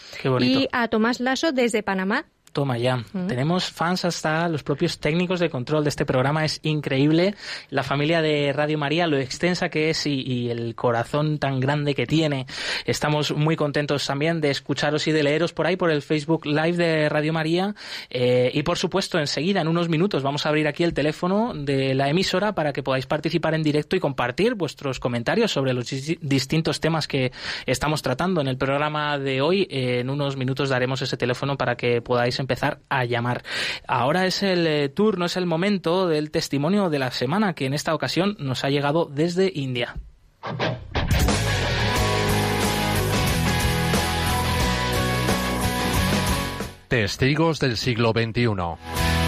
[0.40, 2.24] y a Tomás Lasso desde Panamá,
[2.54, 3.02] Toma ya.
[3.26, 6.44] Tenemos fans hasta los propios técnicos de control de este programa.
[6.44, 7.34] Es increíble
[7.68, 12.06] la familia de Radio María, lo extensa que es y, el corazón tan grande que
[12.06, 12.46] tiene.
[12.84, 16.76] Estamos muy contentos también de escucharos y de leeros por ahí por el Facebook Live
[16.76, 17.74] de Radio María.
[18.08, 21.92] Eh, y por supuesto, enseguida, en unos minutos, vamos a abrir aquí el teléfono de
[21.96, 25.90] la emisora para que podáis participar en directo y compartir vuestros comentarios sobre los
[26.20, 27.32] distintos temas que
[27.66, 29.66] estamos tratando en el programa de hoy.
[29.68, 33.42] en unos minutos daremos ese teléfono para que podáis empezar a llamar.
[33.88, 37.74] Ahora es el eh, turno, es el momento del testimonio de la semana que en
[37.74, 39.96] esta ocasión nos ha llegado desde India.
[46.88, 49.23] Testigos del siglo XXI.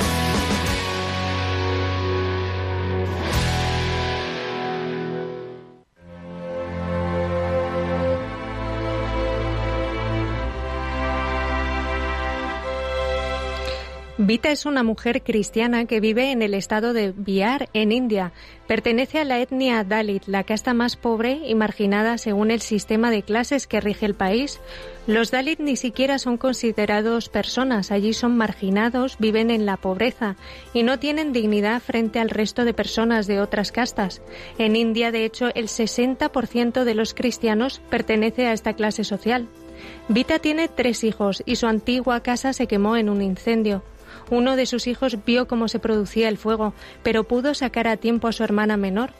[14.26, 18.32] Vita es una mujer cristiana que vive en el estado de Bihar, en India.
[18.66, 23.22] Pertenece a la etnia Dalit, la casta más pobre y marginada según el sistema de
[23.22, 24.58] clases que rige el país.
[25.06, 30.34] Los Dalit ni siquiera son considerados personas, allí son marginados, viven en la pobreza
[30.74, 34.22] y no tienen dignidad frente al resto de personas de otras castas.
[34.58, 39.46] En India, de hecho, el 60% de los cristianos pertenece a esta clase social.
[40.08, 43.84] Vita tiene tres hijos y su antigua casa se quemó en un incendio.
[44.30, 48.28] Uno de sus hijos vio cómo se producía el fuego, pero pudo sacar a tiempo
[48.28, 49.10] a su hermana menor.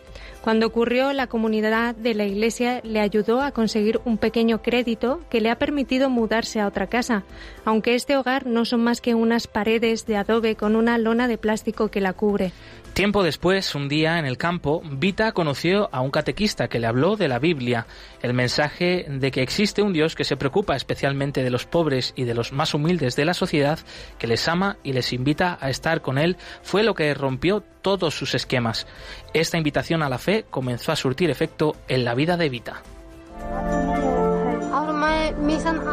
[0.41, 5.41] Cuando ocurrió, la comunidad de la iglesia le ayudó a conseguir un pequeño crédito que
[5.41, 7.25] le ha permitido mudarse a otra casa,
[7.65, 11.37] aunque este hogar no son más que unas paredes de adobe con una lona de
[11.37, 12.53] plástico que la cubre.
[12.97, 17.17] Tiempo después, un día en el campo, Vita conoció a un catequista que le habló
[17.17, 17.87] de la Biblia,
[18.23, 22.25] el mensaje de que existe un Dios que se preocupa especialmente de los pobres y
[22.25, 23.79] de los más humildes de la sociedad,
[24.19, 28.15] que les ama y les invita a estar con Él, fue lo que rompió todos
[28.15, 28.87] sus esquemas.
[29.35, 32.83] Esta invitación a la fe comenzó a surtir efecto en la vida de Vita.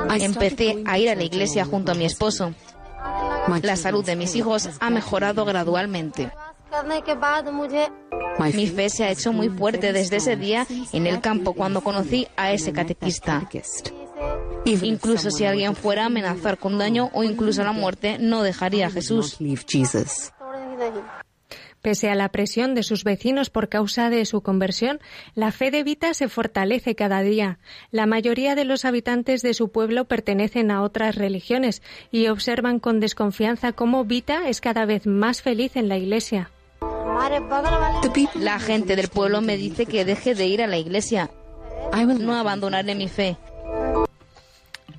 [0.10, 2.54] Empecé a ir a la iglesia junto a mi esposo.
[3.62, 6.32] La salud de mis hijos ha mejorado gradualmente.
[8.54, 12.28] Mi fe se ha hecho muy fuerte desde ese día en el campo cuando conocí
[12.36, 13.48] a ese catequista.
[14.66, 18.92] Incluso si alguien fuera a amenazar con daño o incluso la muerte, no dejaría a
[18.92, 19.38] Jesús.
[21.84, 25.02] Pese a la presión de sus vecinos por causa de su conversión,
[25.36, 27.60] la fe de Vita se fortalece cada día.
[27.92, 33.02] La mayoría de los habitantes de su pueblo pertenecen a otras religiones y observan con
[33.02, 36.53] desconfianza cómo Vita es cada vez más feliz en la iglesia.
[38.36, 41.30] La gente del pueblo me dice que deje de ir a la iglesia.
[42.20, 43.38] No abandonaré mi fe.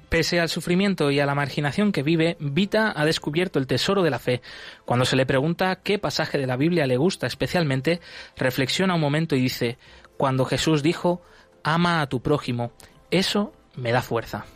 [0.09, 4.11] Pese al sufrimiento y a la marginación que vive, Vita ha descubierto el tesoro de
[4.11, 4.43] la fe.
[4.85, 8.01] Cuando se le pregunta qué pasaje de la Biblia le gusta especialmente,
[8.37, 9.77] reflexiona un momento y dice,
[10.17, 11.21] cuando Jesús dijo,
[11.65, 12.71] ama a tu prójimo,
[13.11, 14.47] eso me da fuerza.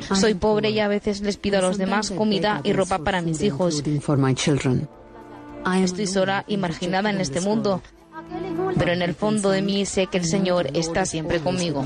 [0.00, 3.42] Soy pobre y a veces les pido a los demás comida y ropa para mis
[3.42, 3.84] hijos.
[5.74, 7.82] Estoy sola y marginada en este mundo,
[8.78, 11.84] pero en el fondo de mí sé que el Señor está siempre conmigo.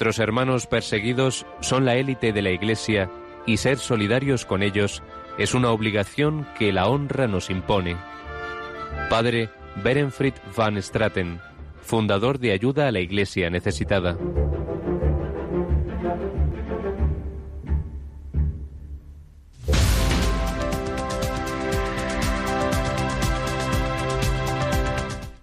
[0.00, 3.10] Nuestros hermanos perseguidos son la élite de la Iglesia
[3.44, 5.02] y ser solidarios con ellos
[5.36, 7.98] es una obligación que la honra nos impone.
[9.10, 9.50] Padre
[9.84, 11.38] Berenfried van Straten,
[11.82, 14.16] fundador de Ayuda a la Iglesia Necesitada.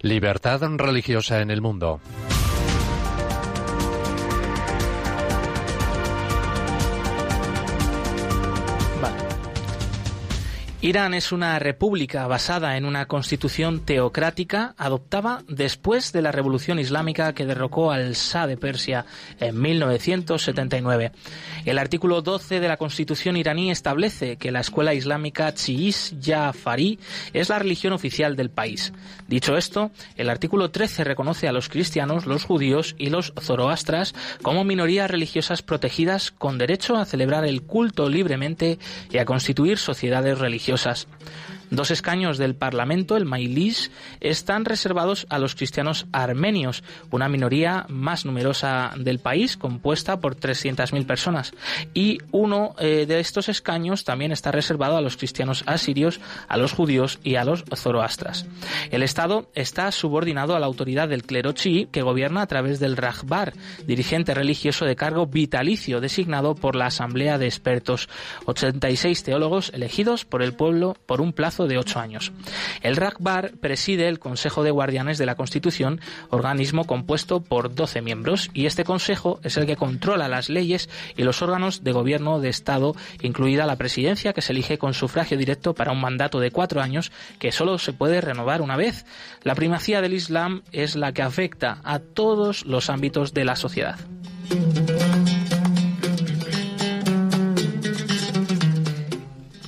[0.02, 2.02] Libertad religiosa en el mundo.
[10.88, 17.34] Irán es una república basada en una constitución teocrática adoptada después de la revolución islámica
[17.34, 19.06] que derrocó al Shah de Persia
[19.42, 21.12] en 1979.
[21.66, 27.00] El artículo 12 de la constitución iraní establece que la escuela islámica chiís Jafari
[27.34, 28.94] es la religión oficial del país.
[29.28, 34.64] Dicho esto, el artículo 13 reconoce a los cristianos, los judíos y los zoroastras como
[34.64, 38.80] minorías religiosas protegidas con derecho a celebrar el culto libremente
[39.12, 41.08] y a constituir sociedades religiosas religiosas.
[41.70, 43.92] Dos escaños del Parlamento, el Mailis,
[44.22, 51.06] están reservados a los cristianos armenios, una minoría más numerosa del país, compuesta por 300.000
[51.06, 51.54] personas.
[51.94, 56.72] Y uno eh, de estos escaños también está reservado a los cristianos asirios, a los
[56.72, 58.46] judíos y a los zoroastras.
[58.90, 62.96] El Estado está subordinado a la autoridad del clero chií, que gobierna a través del
[62.96, 63.54] Rajbar,
[63.86, 68.08] dirigente religioso de cargo vitalicio designado por la Asamblea de Expertos,
[68.46, 72.32] 86 teólogos elegidos por el pueblo por un plazo de ocho años.
[72.82, 78.52] El Rajbar preside el Consejo de Guardianes de la Constitución, organismo compuesto por 12 miembros,
[78.54, 82.50] y este Consejo es el que controla las leyes y los órganos de gobierno de
[82.50, 86.82] Estado, incluida la presidencia, que se elige con sufragio directo para un mandato de cuatro
[86.82, 89.06] años que solo se puede renovar una vez.
[89.44, 93.98] La primacía del Islam es la que afecta a todos los ámbitos de la sociedad.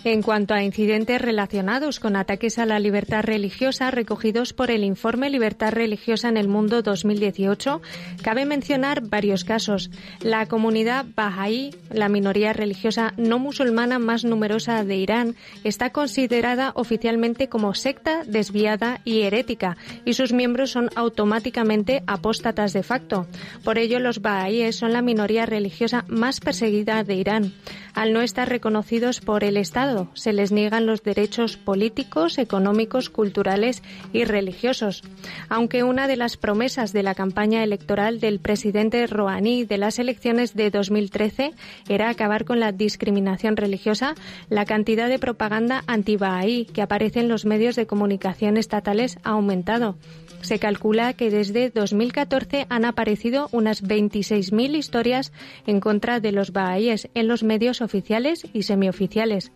[0.05, 5.29] En cuanto a incidentes relacionados con ataques a la libertad religiosa recogidos por el informe
[5.29, 7.81] Libertad Religiosa en el Mundo 2018,
[8.21, 9.91] cabe mencionar varios casos.
[10.21, 15.35] La comunidad Bahá'í, la minoría religiosa no musulmana más numerosa de Irán,
[15.65, 19.75] está considerada oficialmente como secta desviada y herética,
[20.05, 23.27] y sus miembros son automáticamente apóstatas de facto.
[23.65, 27.53] Por ello, los Bahá'íes son la minoría religiosa más perseguida de Irán.
[27.99, 33.83] Al no estar reconocidos por el Estado, se les niegan los derechos políticos, económicos, culturales
[34.13, 35.03] y religiosos.
[35.49, 40.55] Aunque una de las promesas de la campaña electoral del presidente Rouhani de las elecciones
[40.55, 41.51] de 2013
[41.89, 44.15] era acabar con la discriminación religiosa,
[44.47, 49.97] la cantidad de propaganda anti-Bahá'í que aparece en los medios de comunicación estatales ha aumentado.
[50.39, 55.33] Se calcula que desde 2014 han aparecido unas 26.000 historias
[55.67, 57.88] en contra de los bahá'íes en los medios oficiales
[58.53, 59.51] y semioficiales.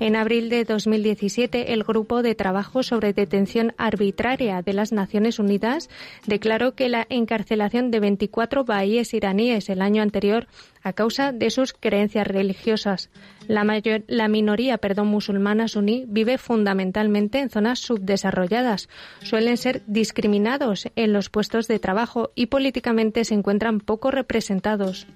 [0.00, 5.88] En abril de 2017, el Grupo de Trabajo sobre Detención Arbitraria de las Naciones Unidas
[6.26, 10.46] declaró que la encarcelación de 24 bahá'íes iraníes el año anterior
[10.82, 13.10] a causa de sus creencias religiosas.
[13.48, 18.88] La, mayor, minoría perdón, musulmana suní vive fundamentalmente en zonas subdesarrolladas.
[19.22, 25.06] Suelen ser discriminados en los puestos de trabajo y políticamente se encuentran poco representados.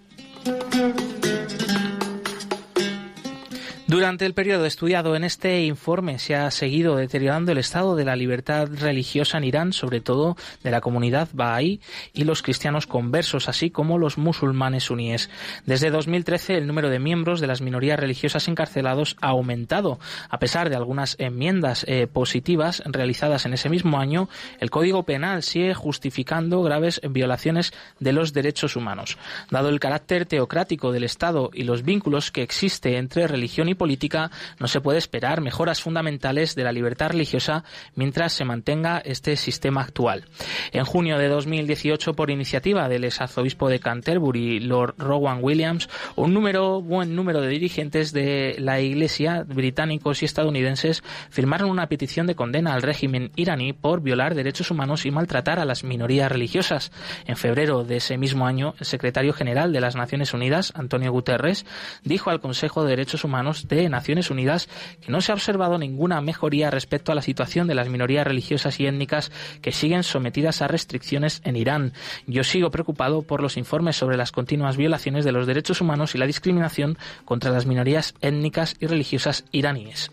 [3.90, 8.14] Durante el periodo estudiado en este informe se ha seguido deteriorando el estado de la
[8.14, 11.80] libertad religiosa en Irán, sobre todo de la comunidad bahá'í
[12.12, 15.28] y los cristianos conversos, así como los musulmanes suníes.
[15.66, 19.98] Desde 2013 el número de miembros de las minorías religiosas encarcelados ha aumentado.
[20.28, 24.28] A pesar de algunas enmiendas eh, positivas realizadas en ese mismo año,
[24.60, 29.18] el Código Penal sigue justificando graves violaciones de los derechos humanos.
[29.50, 34.30] Dado el carácter teocrático del Estado y los vínculos que existe entre religión y política,
[34.58, 37.64] no se puede esperar mejoras fundamentales de la libertad religiosa
[37.94, 40.26] mientras se mantenga este sistema actual.
[40.72, 46.82] En junio de 2018, por iniciativa del exarzobispo de Canterbury, Lord Rowan Williams, un número,
[46.82, 52.74] buen número de dirigentes de la Iglesia, británicos y estadounidenses, firmaron una petición de condena
[52.74, 56.92] al régimen iraní por violar derechos humanos y maltratar a las minorías religiosas.
[57.24, 61.64] En febrero de ese mismo año, el secretario general de las Naciones Unidas, Antonio Guterres,
[62.04, 64.68] dijo al Consejo de Derechos Humanos de Naciones Unidas
[65.00, 68.78] que no se ha observado ninguna mejoría respecto a la situación de las minorías religiosas
[68.80, 71.92] y étnicas que siguen sometidas a restricciones en Irán.
[72.26, 76.18] Yo sigo preocupado por los informes sobre las continuas violaciones de los derechos humanos y
[76.18, 80.10] la discriminación contra las minorías étnicas y religiosas iraníes.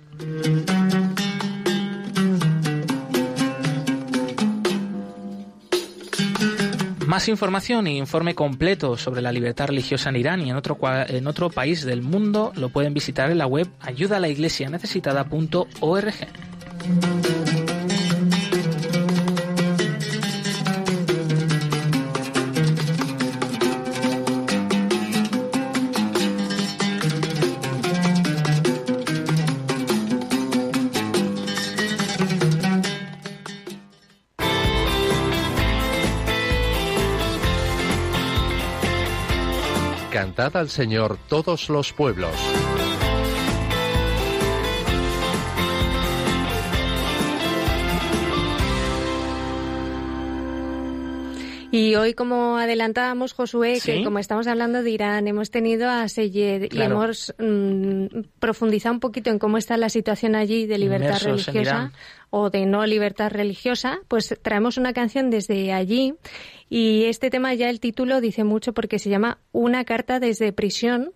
[7.08, 10.78] Más información e informe completo sobre la libertad religiosa en Irán y en otro,
[11.08, 16.14] en otro país del mundo lo pueden visitar en la web ayudalaiglesianecesitada.org.
[40.38, 42.32] Cantad al Señor todos los pueblos.
[51.72, 56.72] Y hoy, como adelantábamos, Josué, que como estamos hablando de Irán, hemos tenido a Seyed
[56.72, 58.06] y hemos mm,
[58.38, 61.92] profundizado un poquito en cómo está la situación allí de libertad religiosa
[62.30, 66.14] o de no libertad religiosa, pues traemos una canción desde allí
[66.70, 71.14] y este tema ya el título dice mucho porque se llama Una carta desde prisión.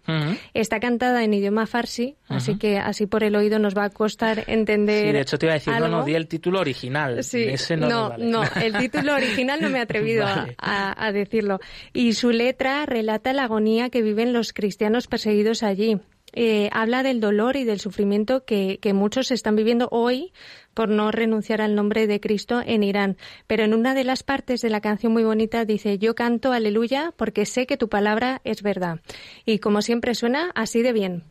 [0.54, 4.46] Está cantada en idioma farsi, así que así por el oído nos va a costar
[4.48, 5.08] entender.
[5.08, 7.24] Sí, de hecho te iba a decir, no, no, di el título original.
[7.24, 10.26] Sí, Ese no, no, el título original no me he atrevido
[10.58, 11.60] a decirlo.
[11.94, 16.00] Y su letra relata la agonía que viven los cristianos perseguidos allí.
[16.34, 20.32] Eh, habla del dolor y del sufrimiento que, que, muchos están viviendo hoy
[20.74, 23.18] por no renunciar al nombre de Cristo en Irán.
[23.48, 27.14] Pero en una de las partes de la canción muy bonita dice, yo canto aleluya
[27.16, 29.00] porque sé que tu palabra es verdad.
[29.46, 31.24] Y como siempre suena así de bien.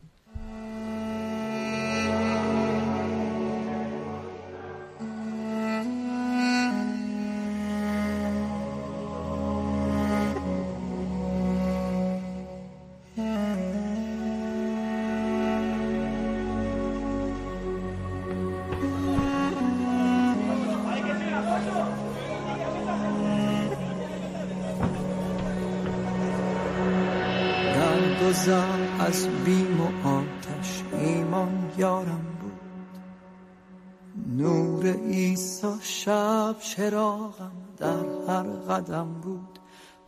[36.75, 39.59] چراغم در هر قدم بود.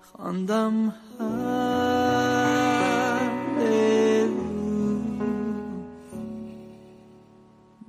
[0.01, 0.93] خواندم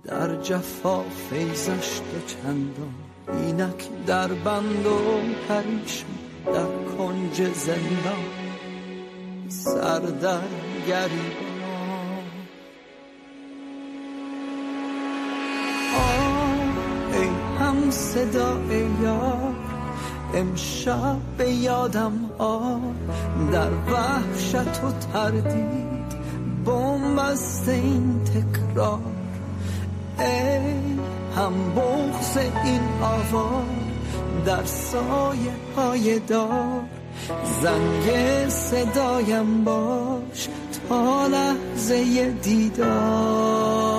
[0.05, 2.95] در جفا فیزش دو چندان
[3.29, 5.21] اینک در بند و
[6.47, 8.25] در کنج زندان.
[9.49, 10.41] سر در
[10.89, 11.54] گریبان
[17.95, 19.55] صدای یار
[20.35, 22.81] امشب به یادم آر
[23.53, 26.15] در وحشت و تردید
[26.65, 28.99] بومبست این تکرار.
[30.19, 30.75] ای
[31.37, 33.65] هم بغز این آوار
[34.47, 36.81] در سایه های دار.
[37.63, 40.49] زنگ صدایم باش
[40.89, 43.94] تا لحظه دیدار.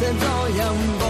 [0.00, 1.07] 在朝阳。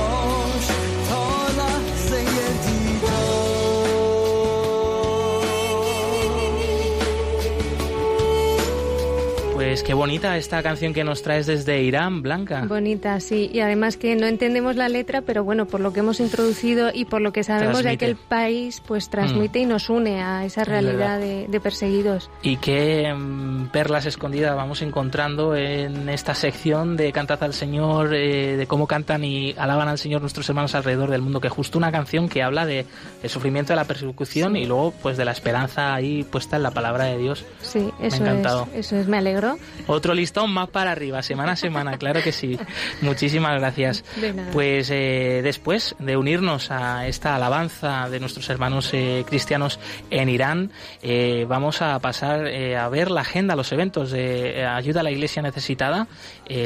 [9.83, 12.65] Qué bonita esta canción que nos traes desde Irán, Blanca.
[12.67, 13.51] Bonita, sí.
[13.53, 17.05] Y además que no entendemos la letra, pero bueno, por lo que hemos introducido y
[17.05, 19.63] por lo que sabemos de aquel país, pues transmite mm.
[19.63, 22.31] y nos une a esa realidad de, perseguidos.
[22.43, 28.57] Y qué mm, perlas escondidas vamos encontrando en esta sección de Cantad al Señor, eh,
[28.57, 31.93] de cómo cantan y alaban al Señor nuestros hermanos alrededor del mundo, que justo una
[31.93, 32.87] canción que habla de
[33.23, 36.71] el sufrimiento de la persecución y luego pues de la esperanza ahí puesta en la
[36.71, 37.45] palabra de Dios.
[37.61, 38.69] Sí, eso me ha encantado.
[38.73, 39.57] es, eso es, me alegro.
[39.87, 42.59] Otro listón más para arriba, semana a semana, claro que sí.
[43.01, 44.05] Muchísimas gracias.
[44.53, 50.71] Pues eh, después de unirnos a esta alabanza de nuestros hermanos eh, cristianos en Irán,
[51.03, 55.43] eh, vamos a pasar a ver la agenda, los eventos de ayuda a la iglesia
[55.43, 56.07] necesitada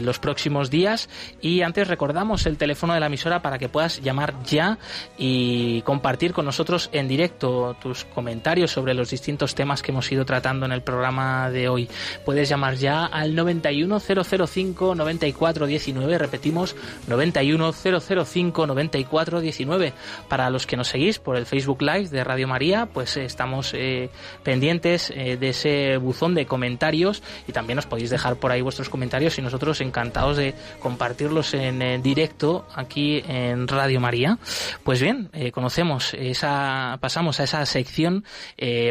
[0.02, 1.08] los próximos días.
[1.40, 4.78] Y antes recordamos el teléfono de la emisora para que puedas llamar ya
[5.18, 10.24] y compartir con nosotros en directo tus comentarios sobre los distintos temas que hemos ido
[10.24, 11.88] tratando en el programa de hoy.
[12.24, 16.76] Puedes llamar ya al 91005 9419, repetimos
[17.06, 19.92] 91005 9419.
[20.28, 23.72] Para los que nos seguís por el Facebook Live de Radio María, pues eh, estamos
[23.74, 24.10] eh,
[24.42, 28.88] pendientes eh, de ese buzón de comentarios y también os podéis dejar por ahí vuestros
[28.88, 34.38] comentarios y nosotros encantados de compartirlos en directo aquí en Radio María.
[34.84, 38.24] Pues bien, conocemos esa, pasamos a esa sección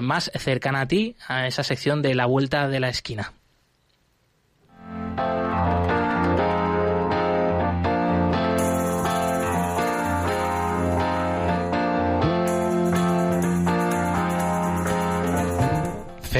[0.01, 3.33] más cercana a ti, a esa sección de la vuelta de la esquina.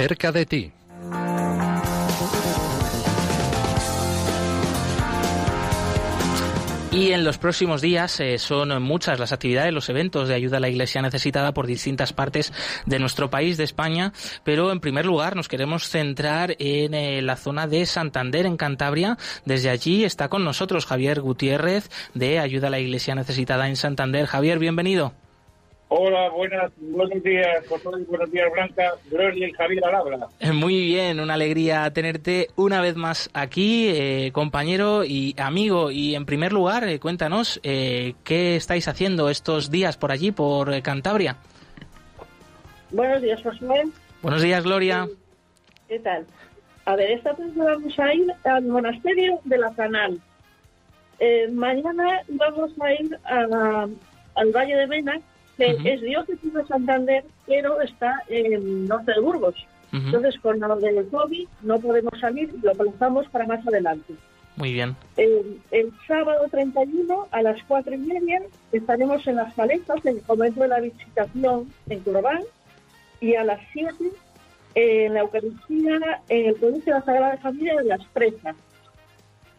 [0.02, 0.72] Cerca de ti.
[6.92, 10.60] Y en los próximos días eh, son muchas las actividades, los eventos de ayuda a
[10.60, 12.52] la Iglesia necesitada por distintas partes
[12.88, 14.12] de nuestro país, de España,
[14.44, 19.20] pero en primer lugar nos queremos centrar en eh, la zona de Santander, en Cantabria.
[19.46, 24.26] Desde allí está con nosotros Javier Gutiérrez de Ayuda a la Iglesia necesitada en Santander.
[24.26, 25.14] Javier, bienvenido.
[25.94, 31.20] Hola, buenas, buenos días, José, buenos días, Blanca, Gloria y Javier al eh, Muy bien,
[31.20, 35.92] una alegría tenerte una vez más aquí, eh, compañero y amigo.
[35.92, 41.36] Y en primer lugar, eh, cuéntanos, ¿qué estáis haciendo estos días por allí, por Cantabria?
[42.92, 43.84] Buenos días, José.
[44.22, 45.10] Buenos días, Gloria.
[45.90, 46.26] ¿Qué tal?
[46.86, 50.22] A ver, esta tarde vamos a ir al monasterio de la Canal.
[51.52, 55.20] mañana vamos a ir al Valle de Mena,
[55.58, 59.56] que es diócesis de Santander, pero está en norte de Burgos.
[59.94, 64.14] Entonces, con lo del COVID no podemos salir lo pensamos para más adelante.
[64.56, 64.96] Muy bien.
[65.18, 65.62] El,
[66.08, 68.42] sábado 31 a las 4 y media
[68.72, 72.42] estaremos en las paletas, en el convento de la visitación en Corobán,
[73.20, 73.94] y a las 7
[74.76, 78.56] en la Eucaristía en el Colegio de la Sagrada Familia de las Presas.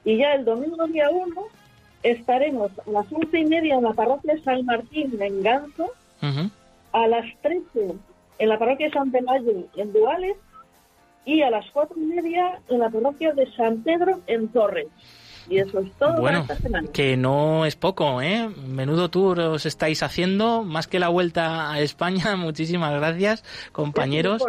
[0.04, 1.46] Y ya el domingo día 1
[2.02, 5.92] estaremos a las once y media en la parroquia San Martín en Ganso,
[6.92, 7.94] a las trece
[8.38, 10.36] en la parroquia San Pelayo en Duales
[11.24, 14.88] y a las cuatro y media en la parroquia de San Pedro en Torres.
[15.48, 16.46] Y eso es todo bueno,
[16.92, 18.48] Que no es poco, ¿eh?
[18.48, 22.36] Menudo tour os estáis haciendo, más que la vuelta a España.
[22.36, 24.42] Muchísimas gracias, compañeros.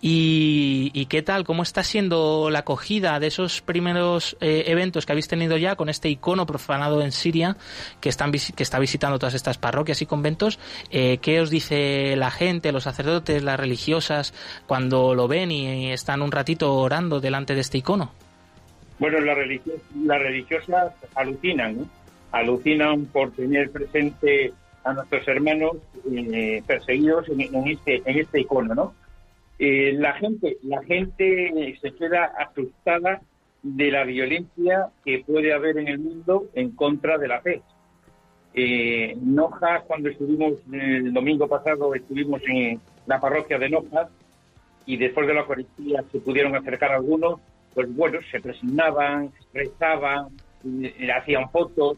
[0.00, 1.44] Y, qué tal?
[1.44, 5.88] ¿Cómo está siendo la acogida de esos primeros eh, eventos que habéis tenido ya con
[5.88, 7.56] este icono profanado en Siria
[8.00, 10.58] que, están, que está visitando todas estas parroquias y conventos?
[10.90, 14.34] Eh, ¿Qué os dice la gente, los sacerdotes, las religiosas,
[14.66, 18.12] cuando lo ven y están un ratito orando delante de este icono?
[18.98, 21.88] Bueno, las religiosas alucinan,
[22.32, 24.52] alucinan por tener presente
[24.84, 25.76] a nuestros hermanos
[26.10, 28.94] eh, perseguidos en, este en este icono, ¿no?
[29.58, 33.20] Eh, la gente la gente se queda asustada
[33.62, 37.62] de la violencia que puede haber en el mundo en contra de la fe.
[38.54, 39.16] Eh,
[39.86, 44.08] cuando estuvimos el domingo pasado, estuvimos en la parroquia de Nojas
[44.86, 47.40] y después de la Eucaristía se pudieron acercar algunos
[47.74, 50.28] pues bueno, se presionaban, rezaban,
[50.64, 51.96] le hacían fotos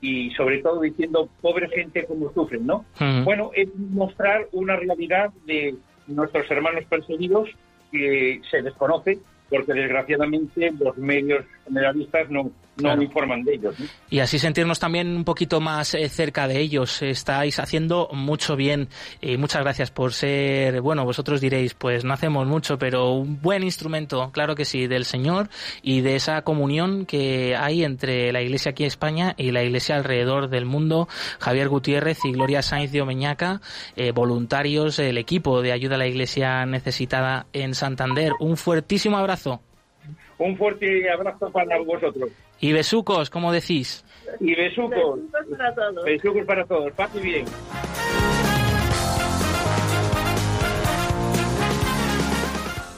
[0.00, 2.84] y sobre todo diciendo, pobre gente como sufren, ¿no?
[3.24, 5.74] Bueno, es mostrar una realidad de
[6.06, 7.50] nuestros hermanos perseguidos
[7.90, 9.18] que se desconoce
[9.50, 12.50] porque desgraciadamente los medios generalistas no,
[12.82, 13.74] no informan de ellos.
[14.10, 17.02] Y así sentirnos también un poquito más eh, cerca de ellos.
[17.02, 18.88] Estáis haciendo mucho bien
[19.20, 23.62] y muchas gracias por ser, bueno, vosotros diréis, pues no hacemos mucho, pero un buen
[23.62, 25.48] instrumento, claro que sí, del Señor
[25.82, 29.96] y de esa comunión que hay entre la Iglesia aquí en España y la Iglesia
[29.96, 31.08] alrededor del mundo.
[31.40, 33.60] Javier Gutiérrez y Gloria Sainz de Omeñaca,
[33.96, 38.32] eh, voluntarios, el equipo de ayuda a la Iglesia necesitada en Santander.
[38.40, 39.60] Un fuertísimo abrazo.
[40.38, 42.30] Un fuerte abrazo para vosotros.
[42.60, 44.04] Y besucos, como decís.
[44.40, 45.20] Y besucos.
[45.32, 46.04] Besucos para todos.
[46.04, 46.92] Besucos para todos.
[46.92, 47.44] Paz y bien.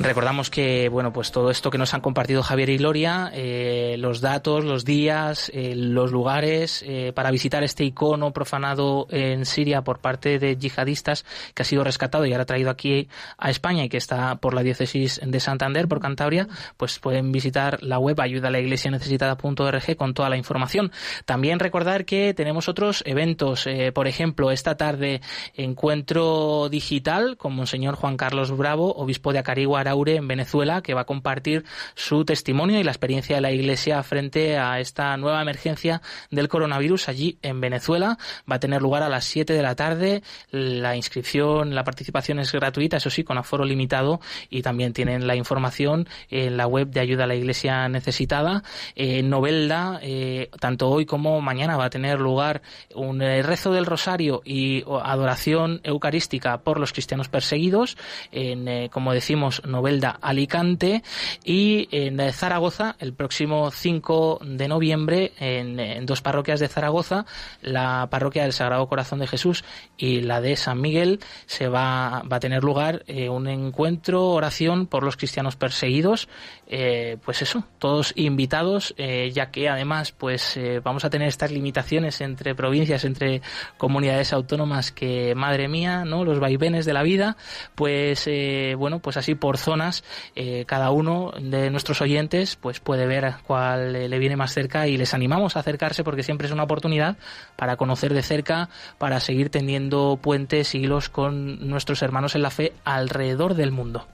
[0.03, 4.23] Recordamos que, bueno, pues todo esto que nos han compartido Javier y Gloria, eh, los
[4.23, 9.99] datos, los días, eh, los lugares eh, para visitar este icono profanado en Siria por
[9.99, 13.99] parte de yihadistas que ha sido rescatado y ahora traído aquí a España y que
[13.99, 16.49] está por la diócesis de Santander, por Cantabria,
[16.79, 20.93] pues pueden visitar la web ayuda a la iglesia necesitada.org con toda la información.
[21.27, 25.21] También recordar que tenemos otros eventos, por ejemplo, esta tarde
[25.55, 31.05] encuentro digital con Monseñor Juan Carlos Bravo, obispo de Acarigua, en Venezuela, que va a
[31.05, 31.65] compartir
[31.95, 37.09] su testimonio y la experiencia de la Iglesia frente a esta nueva emergencia del coronavirus
[37.09, 38.19] allí en Venezuela.
[38.51, 40.23] Va a tener lugar a las 7 de la tarde.
[40.51, 45.35] La inscripción, la participación es gratuita, eso sí, con aforo limitado y también tienen la
[45.35, 48.63] información en la web de ayuda a la Iglesia necesitada.
[48.95, 52.63] En Novelda, eh, tanto hoy como mañana va a tener lugar
[52.95, 57.97] un eh, rezo del rosario y adoración eucarística por los cristianos perseguidos.
[58.33, 61.03] En, eh, como decimos, Novelda Alicante
[61.43, 67.25] y en Zaragoza el próximo 5 de noviembre en, dos parroquias de Zaragoza,
[67.63, 69.65] la parroquia del Sagrado Corazón de Jesús
[69.97, 74.87] y la de San Miguel, se va, va a tener lugar eh, un encuentro, oración
[74.87, 76.29] por los cristianos perseguidos,
[76.71, 82.21] eh, pues eso, todos invitados, eh, ya que además pues vamos a tener estas limitaciones
[82.23, 83.43] entre provincias, entre
[83.77, 86.25] comunidades autónomas que, madre mía, ¿no?
[86.25, 87.37] Los vaivenes de la vida,
[87.75, 88.29] pues
[88.77, 90.05] bueno, pues así por zonas,
[90.35, 94.97] eh, cada uno de nuestros oyentes pues puede ver cuál le viene más cerca y
[94.97, 97.17] les animamos a acercarse porque siempre es una oportunidad
[97.57, 98.69] para conocer de cerca,
[98.99, 104.07] para seguir tendiendo puentes y hilos con nuestros hermanos en la fe alrededor del mundo.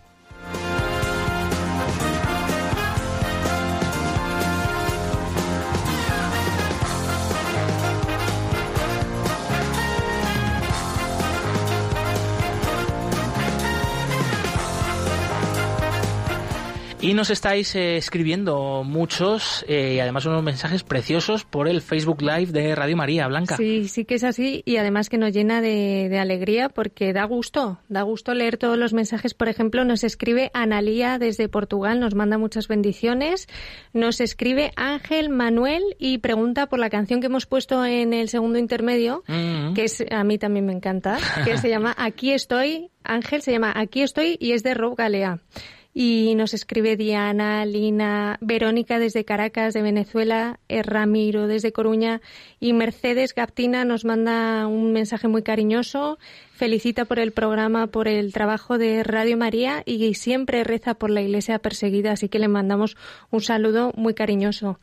[17.06, 22.20] Y nos estáis eh, escribiendo muchos eh, y además unos mensajes preciosos por el Facebook
[22.20, 23.56] Live de Radio María Blanca.
[23.56, 27.78] Sí, sí que es así y además que nos llena de, alegría porque da gusto,
[27.88, 29.34] da gusto leer todos los mensajes.
[29.34, 33.46] Por ejemplo, nos escribe Analía desde Portugal, nos manda muchas bendiciones.
[33.92, 38.58] Nos escribe Ángel Manuel y pregunta por la canción que hemos puesto en el segundo
[38.58, 39.74] intermedio, mm.
[39.74, 42.90] que es, a mí también me encanta, que se llama Aquí estoy.
[43.04, 45.38] Ángel se llama Aquí estoy y es de Rob Galea.
[45.98, 52.20] Y nos escribe Diana, Lina, Verónica desde Caracas, de Venezuela, eh, Ramiro desde Coruña
[52.60, 56.18] y Mercedes Gaptina nos manda un mensaje muy cariñoso.
[56.52, 61.22] Felicita por el programa, por el trabajo de Radio María y siempre reza por la
[61.22, 62.94] iglesia perseguida, así que le mandamos
[63.30, 64.78] un saludo muy cariñoso.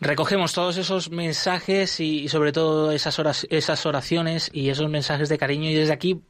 [0.00, 5.68] Recogemos todos esos mensajes y, sobre todo esas, esas oraciones y esos mensajes de cariño
[5.68, 6.22] y desde aquí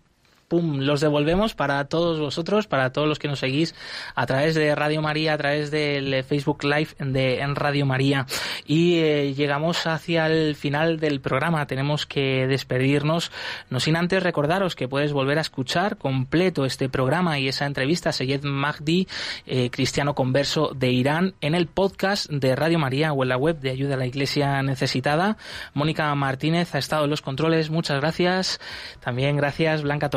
[0.55, 3.74] pum, los devolvemos para todos vosotros, para todos los que nos seguís
[4.14, 8.26] a través de Radio María, a través del Facebook Live de en Radio María.
[8.64, 11.66] Y eh, llegamos hacia el final del programa.
[11.66, 13.32] Tenemos que despedirnos,
[13.68, 18.11] no sin antes recordaros que puedes volver a escuchar completo este programa y esa entrevista
[18.11, 19.09] a Seyed Mahdi,
[19.46, 23.59] eh, cristiano converso de Irán, en el podcast de Radio María o en la web
[23.59, 25.36] de Ayuda a la Iglesia Necesitada.
[25.72, 27.70] Mónica Martínez ha estado en los controles.
[27.70, 28.61] Muchas gracias.
[29.00, 30.11] También gracias Blanca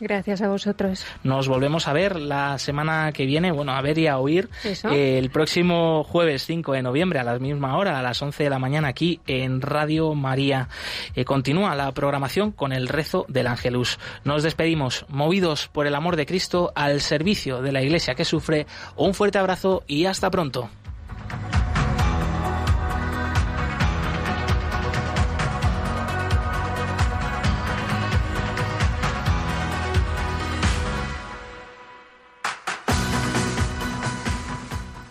[0.00, 1.04] Gracias a vosotros.
[1.22, 5.18] Nos volvemos a ver la semana que viene, bueno, a ver y a oír eh,
[5.18, 8.58] el próximo jueves 5 de noviembre a la misma hora, a las 11 de la
[8.58, 10.68] mañana aquí en Radio María.
[11.14, 13.98] Eh, continúa la programación con el rezo del Ángelus.
[14.24, 18.66] Nos despedimos, movidos por el amor de Cristo al servicio de la Iglesia que sufre.
[18.96, 20.68] Un fuerte abrazo y hasta pronto.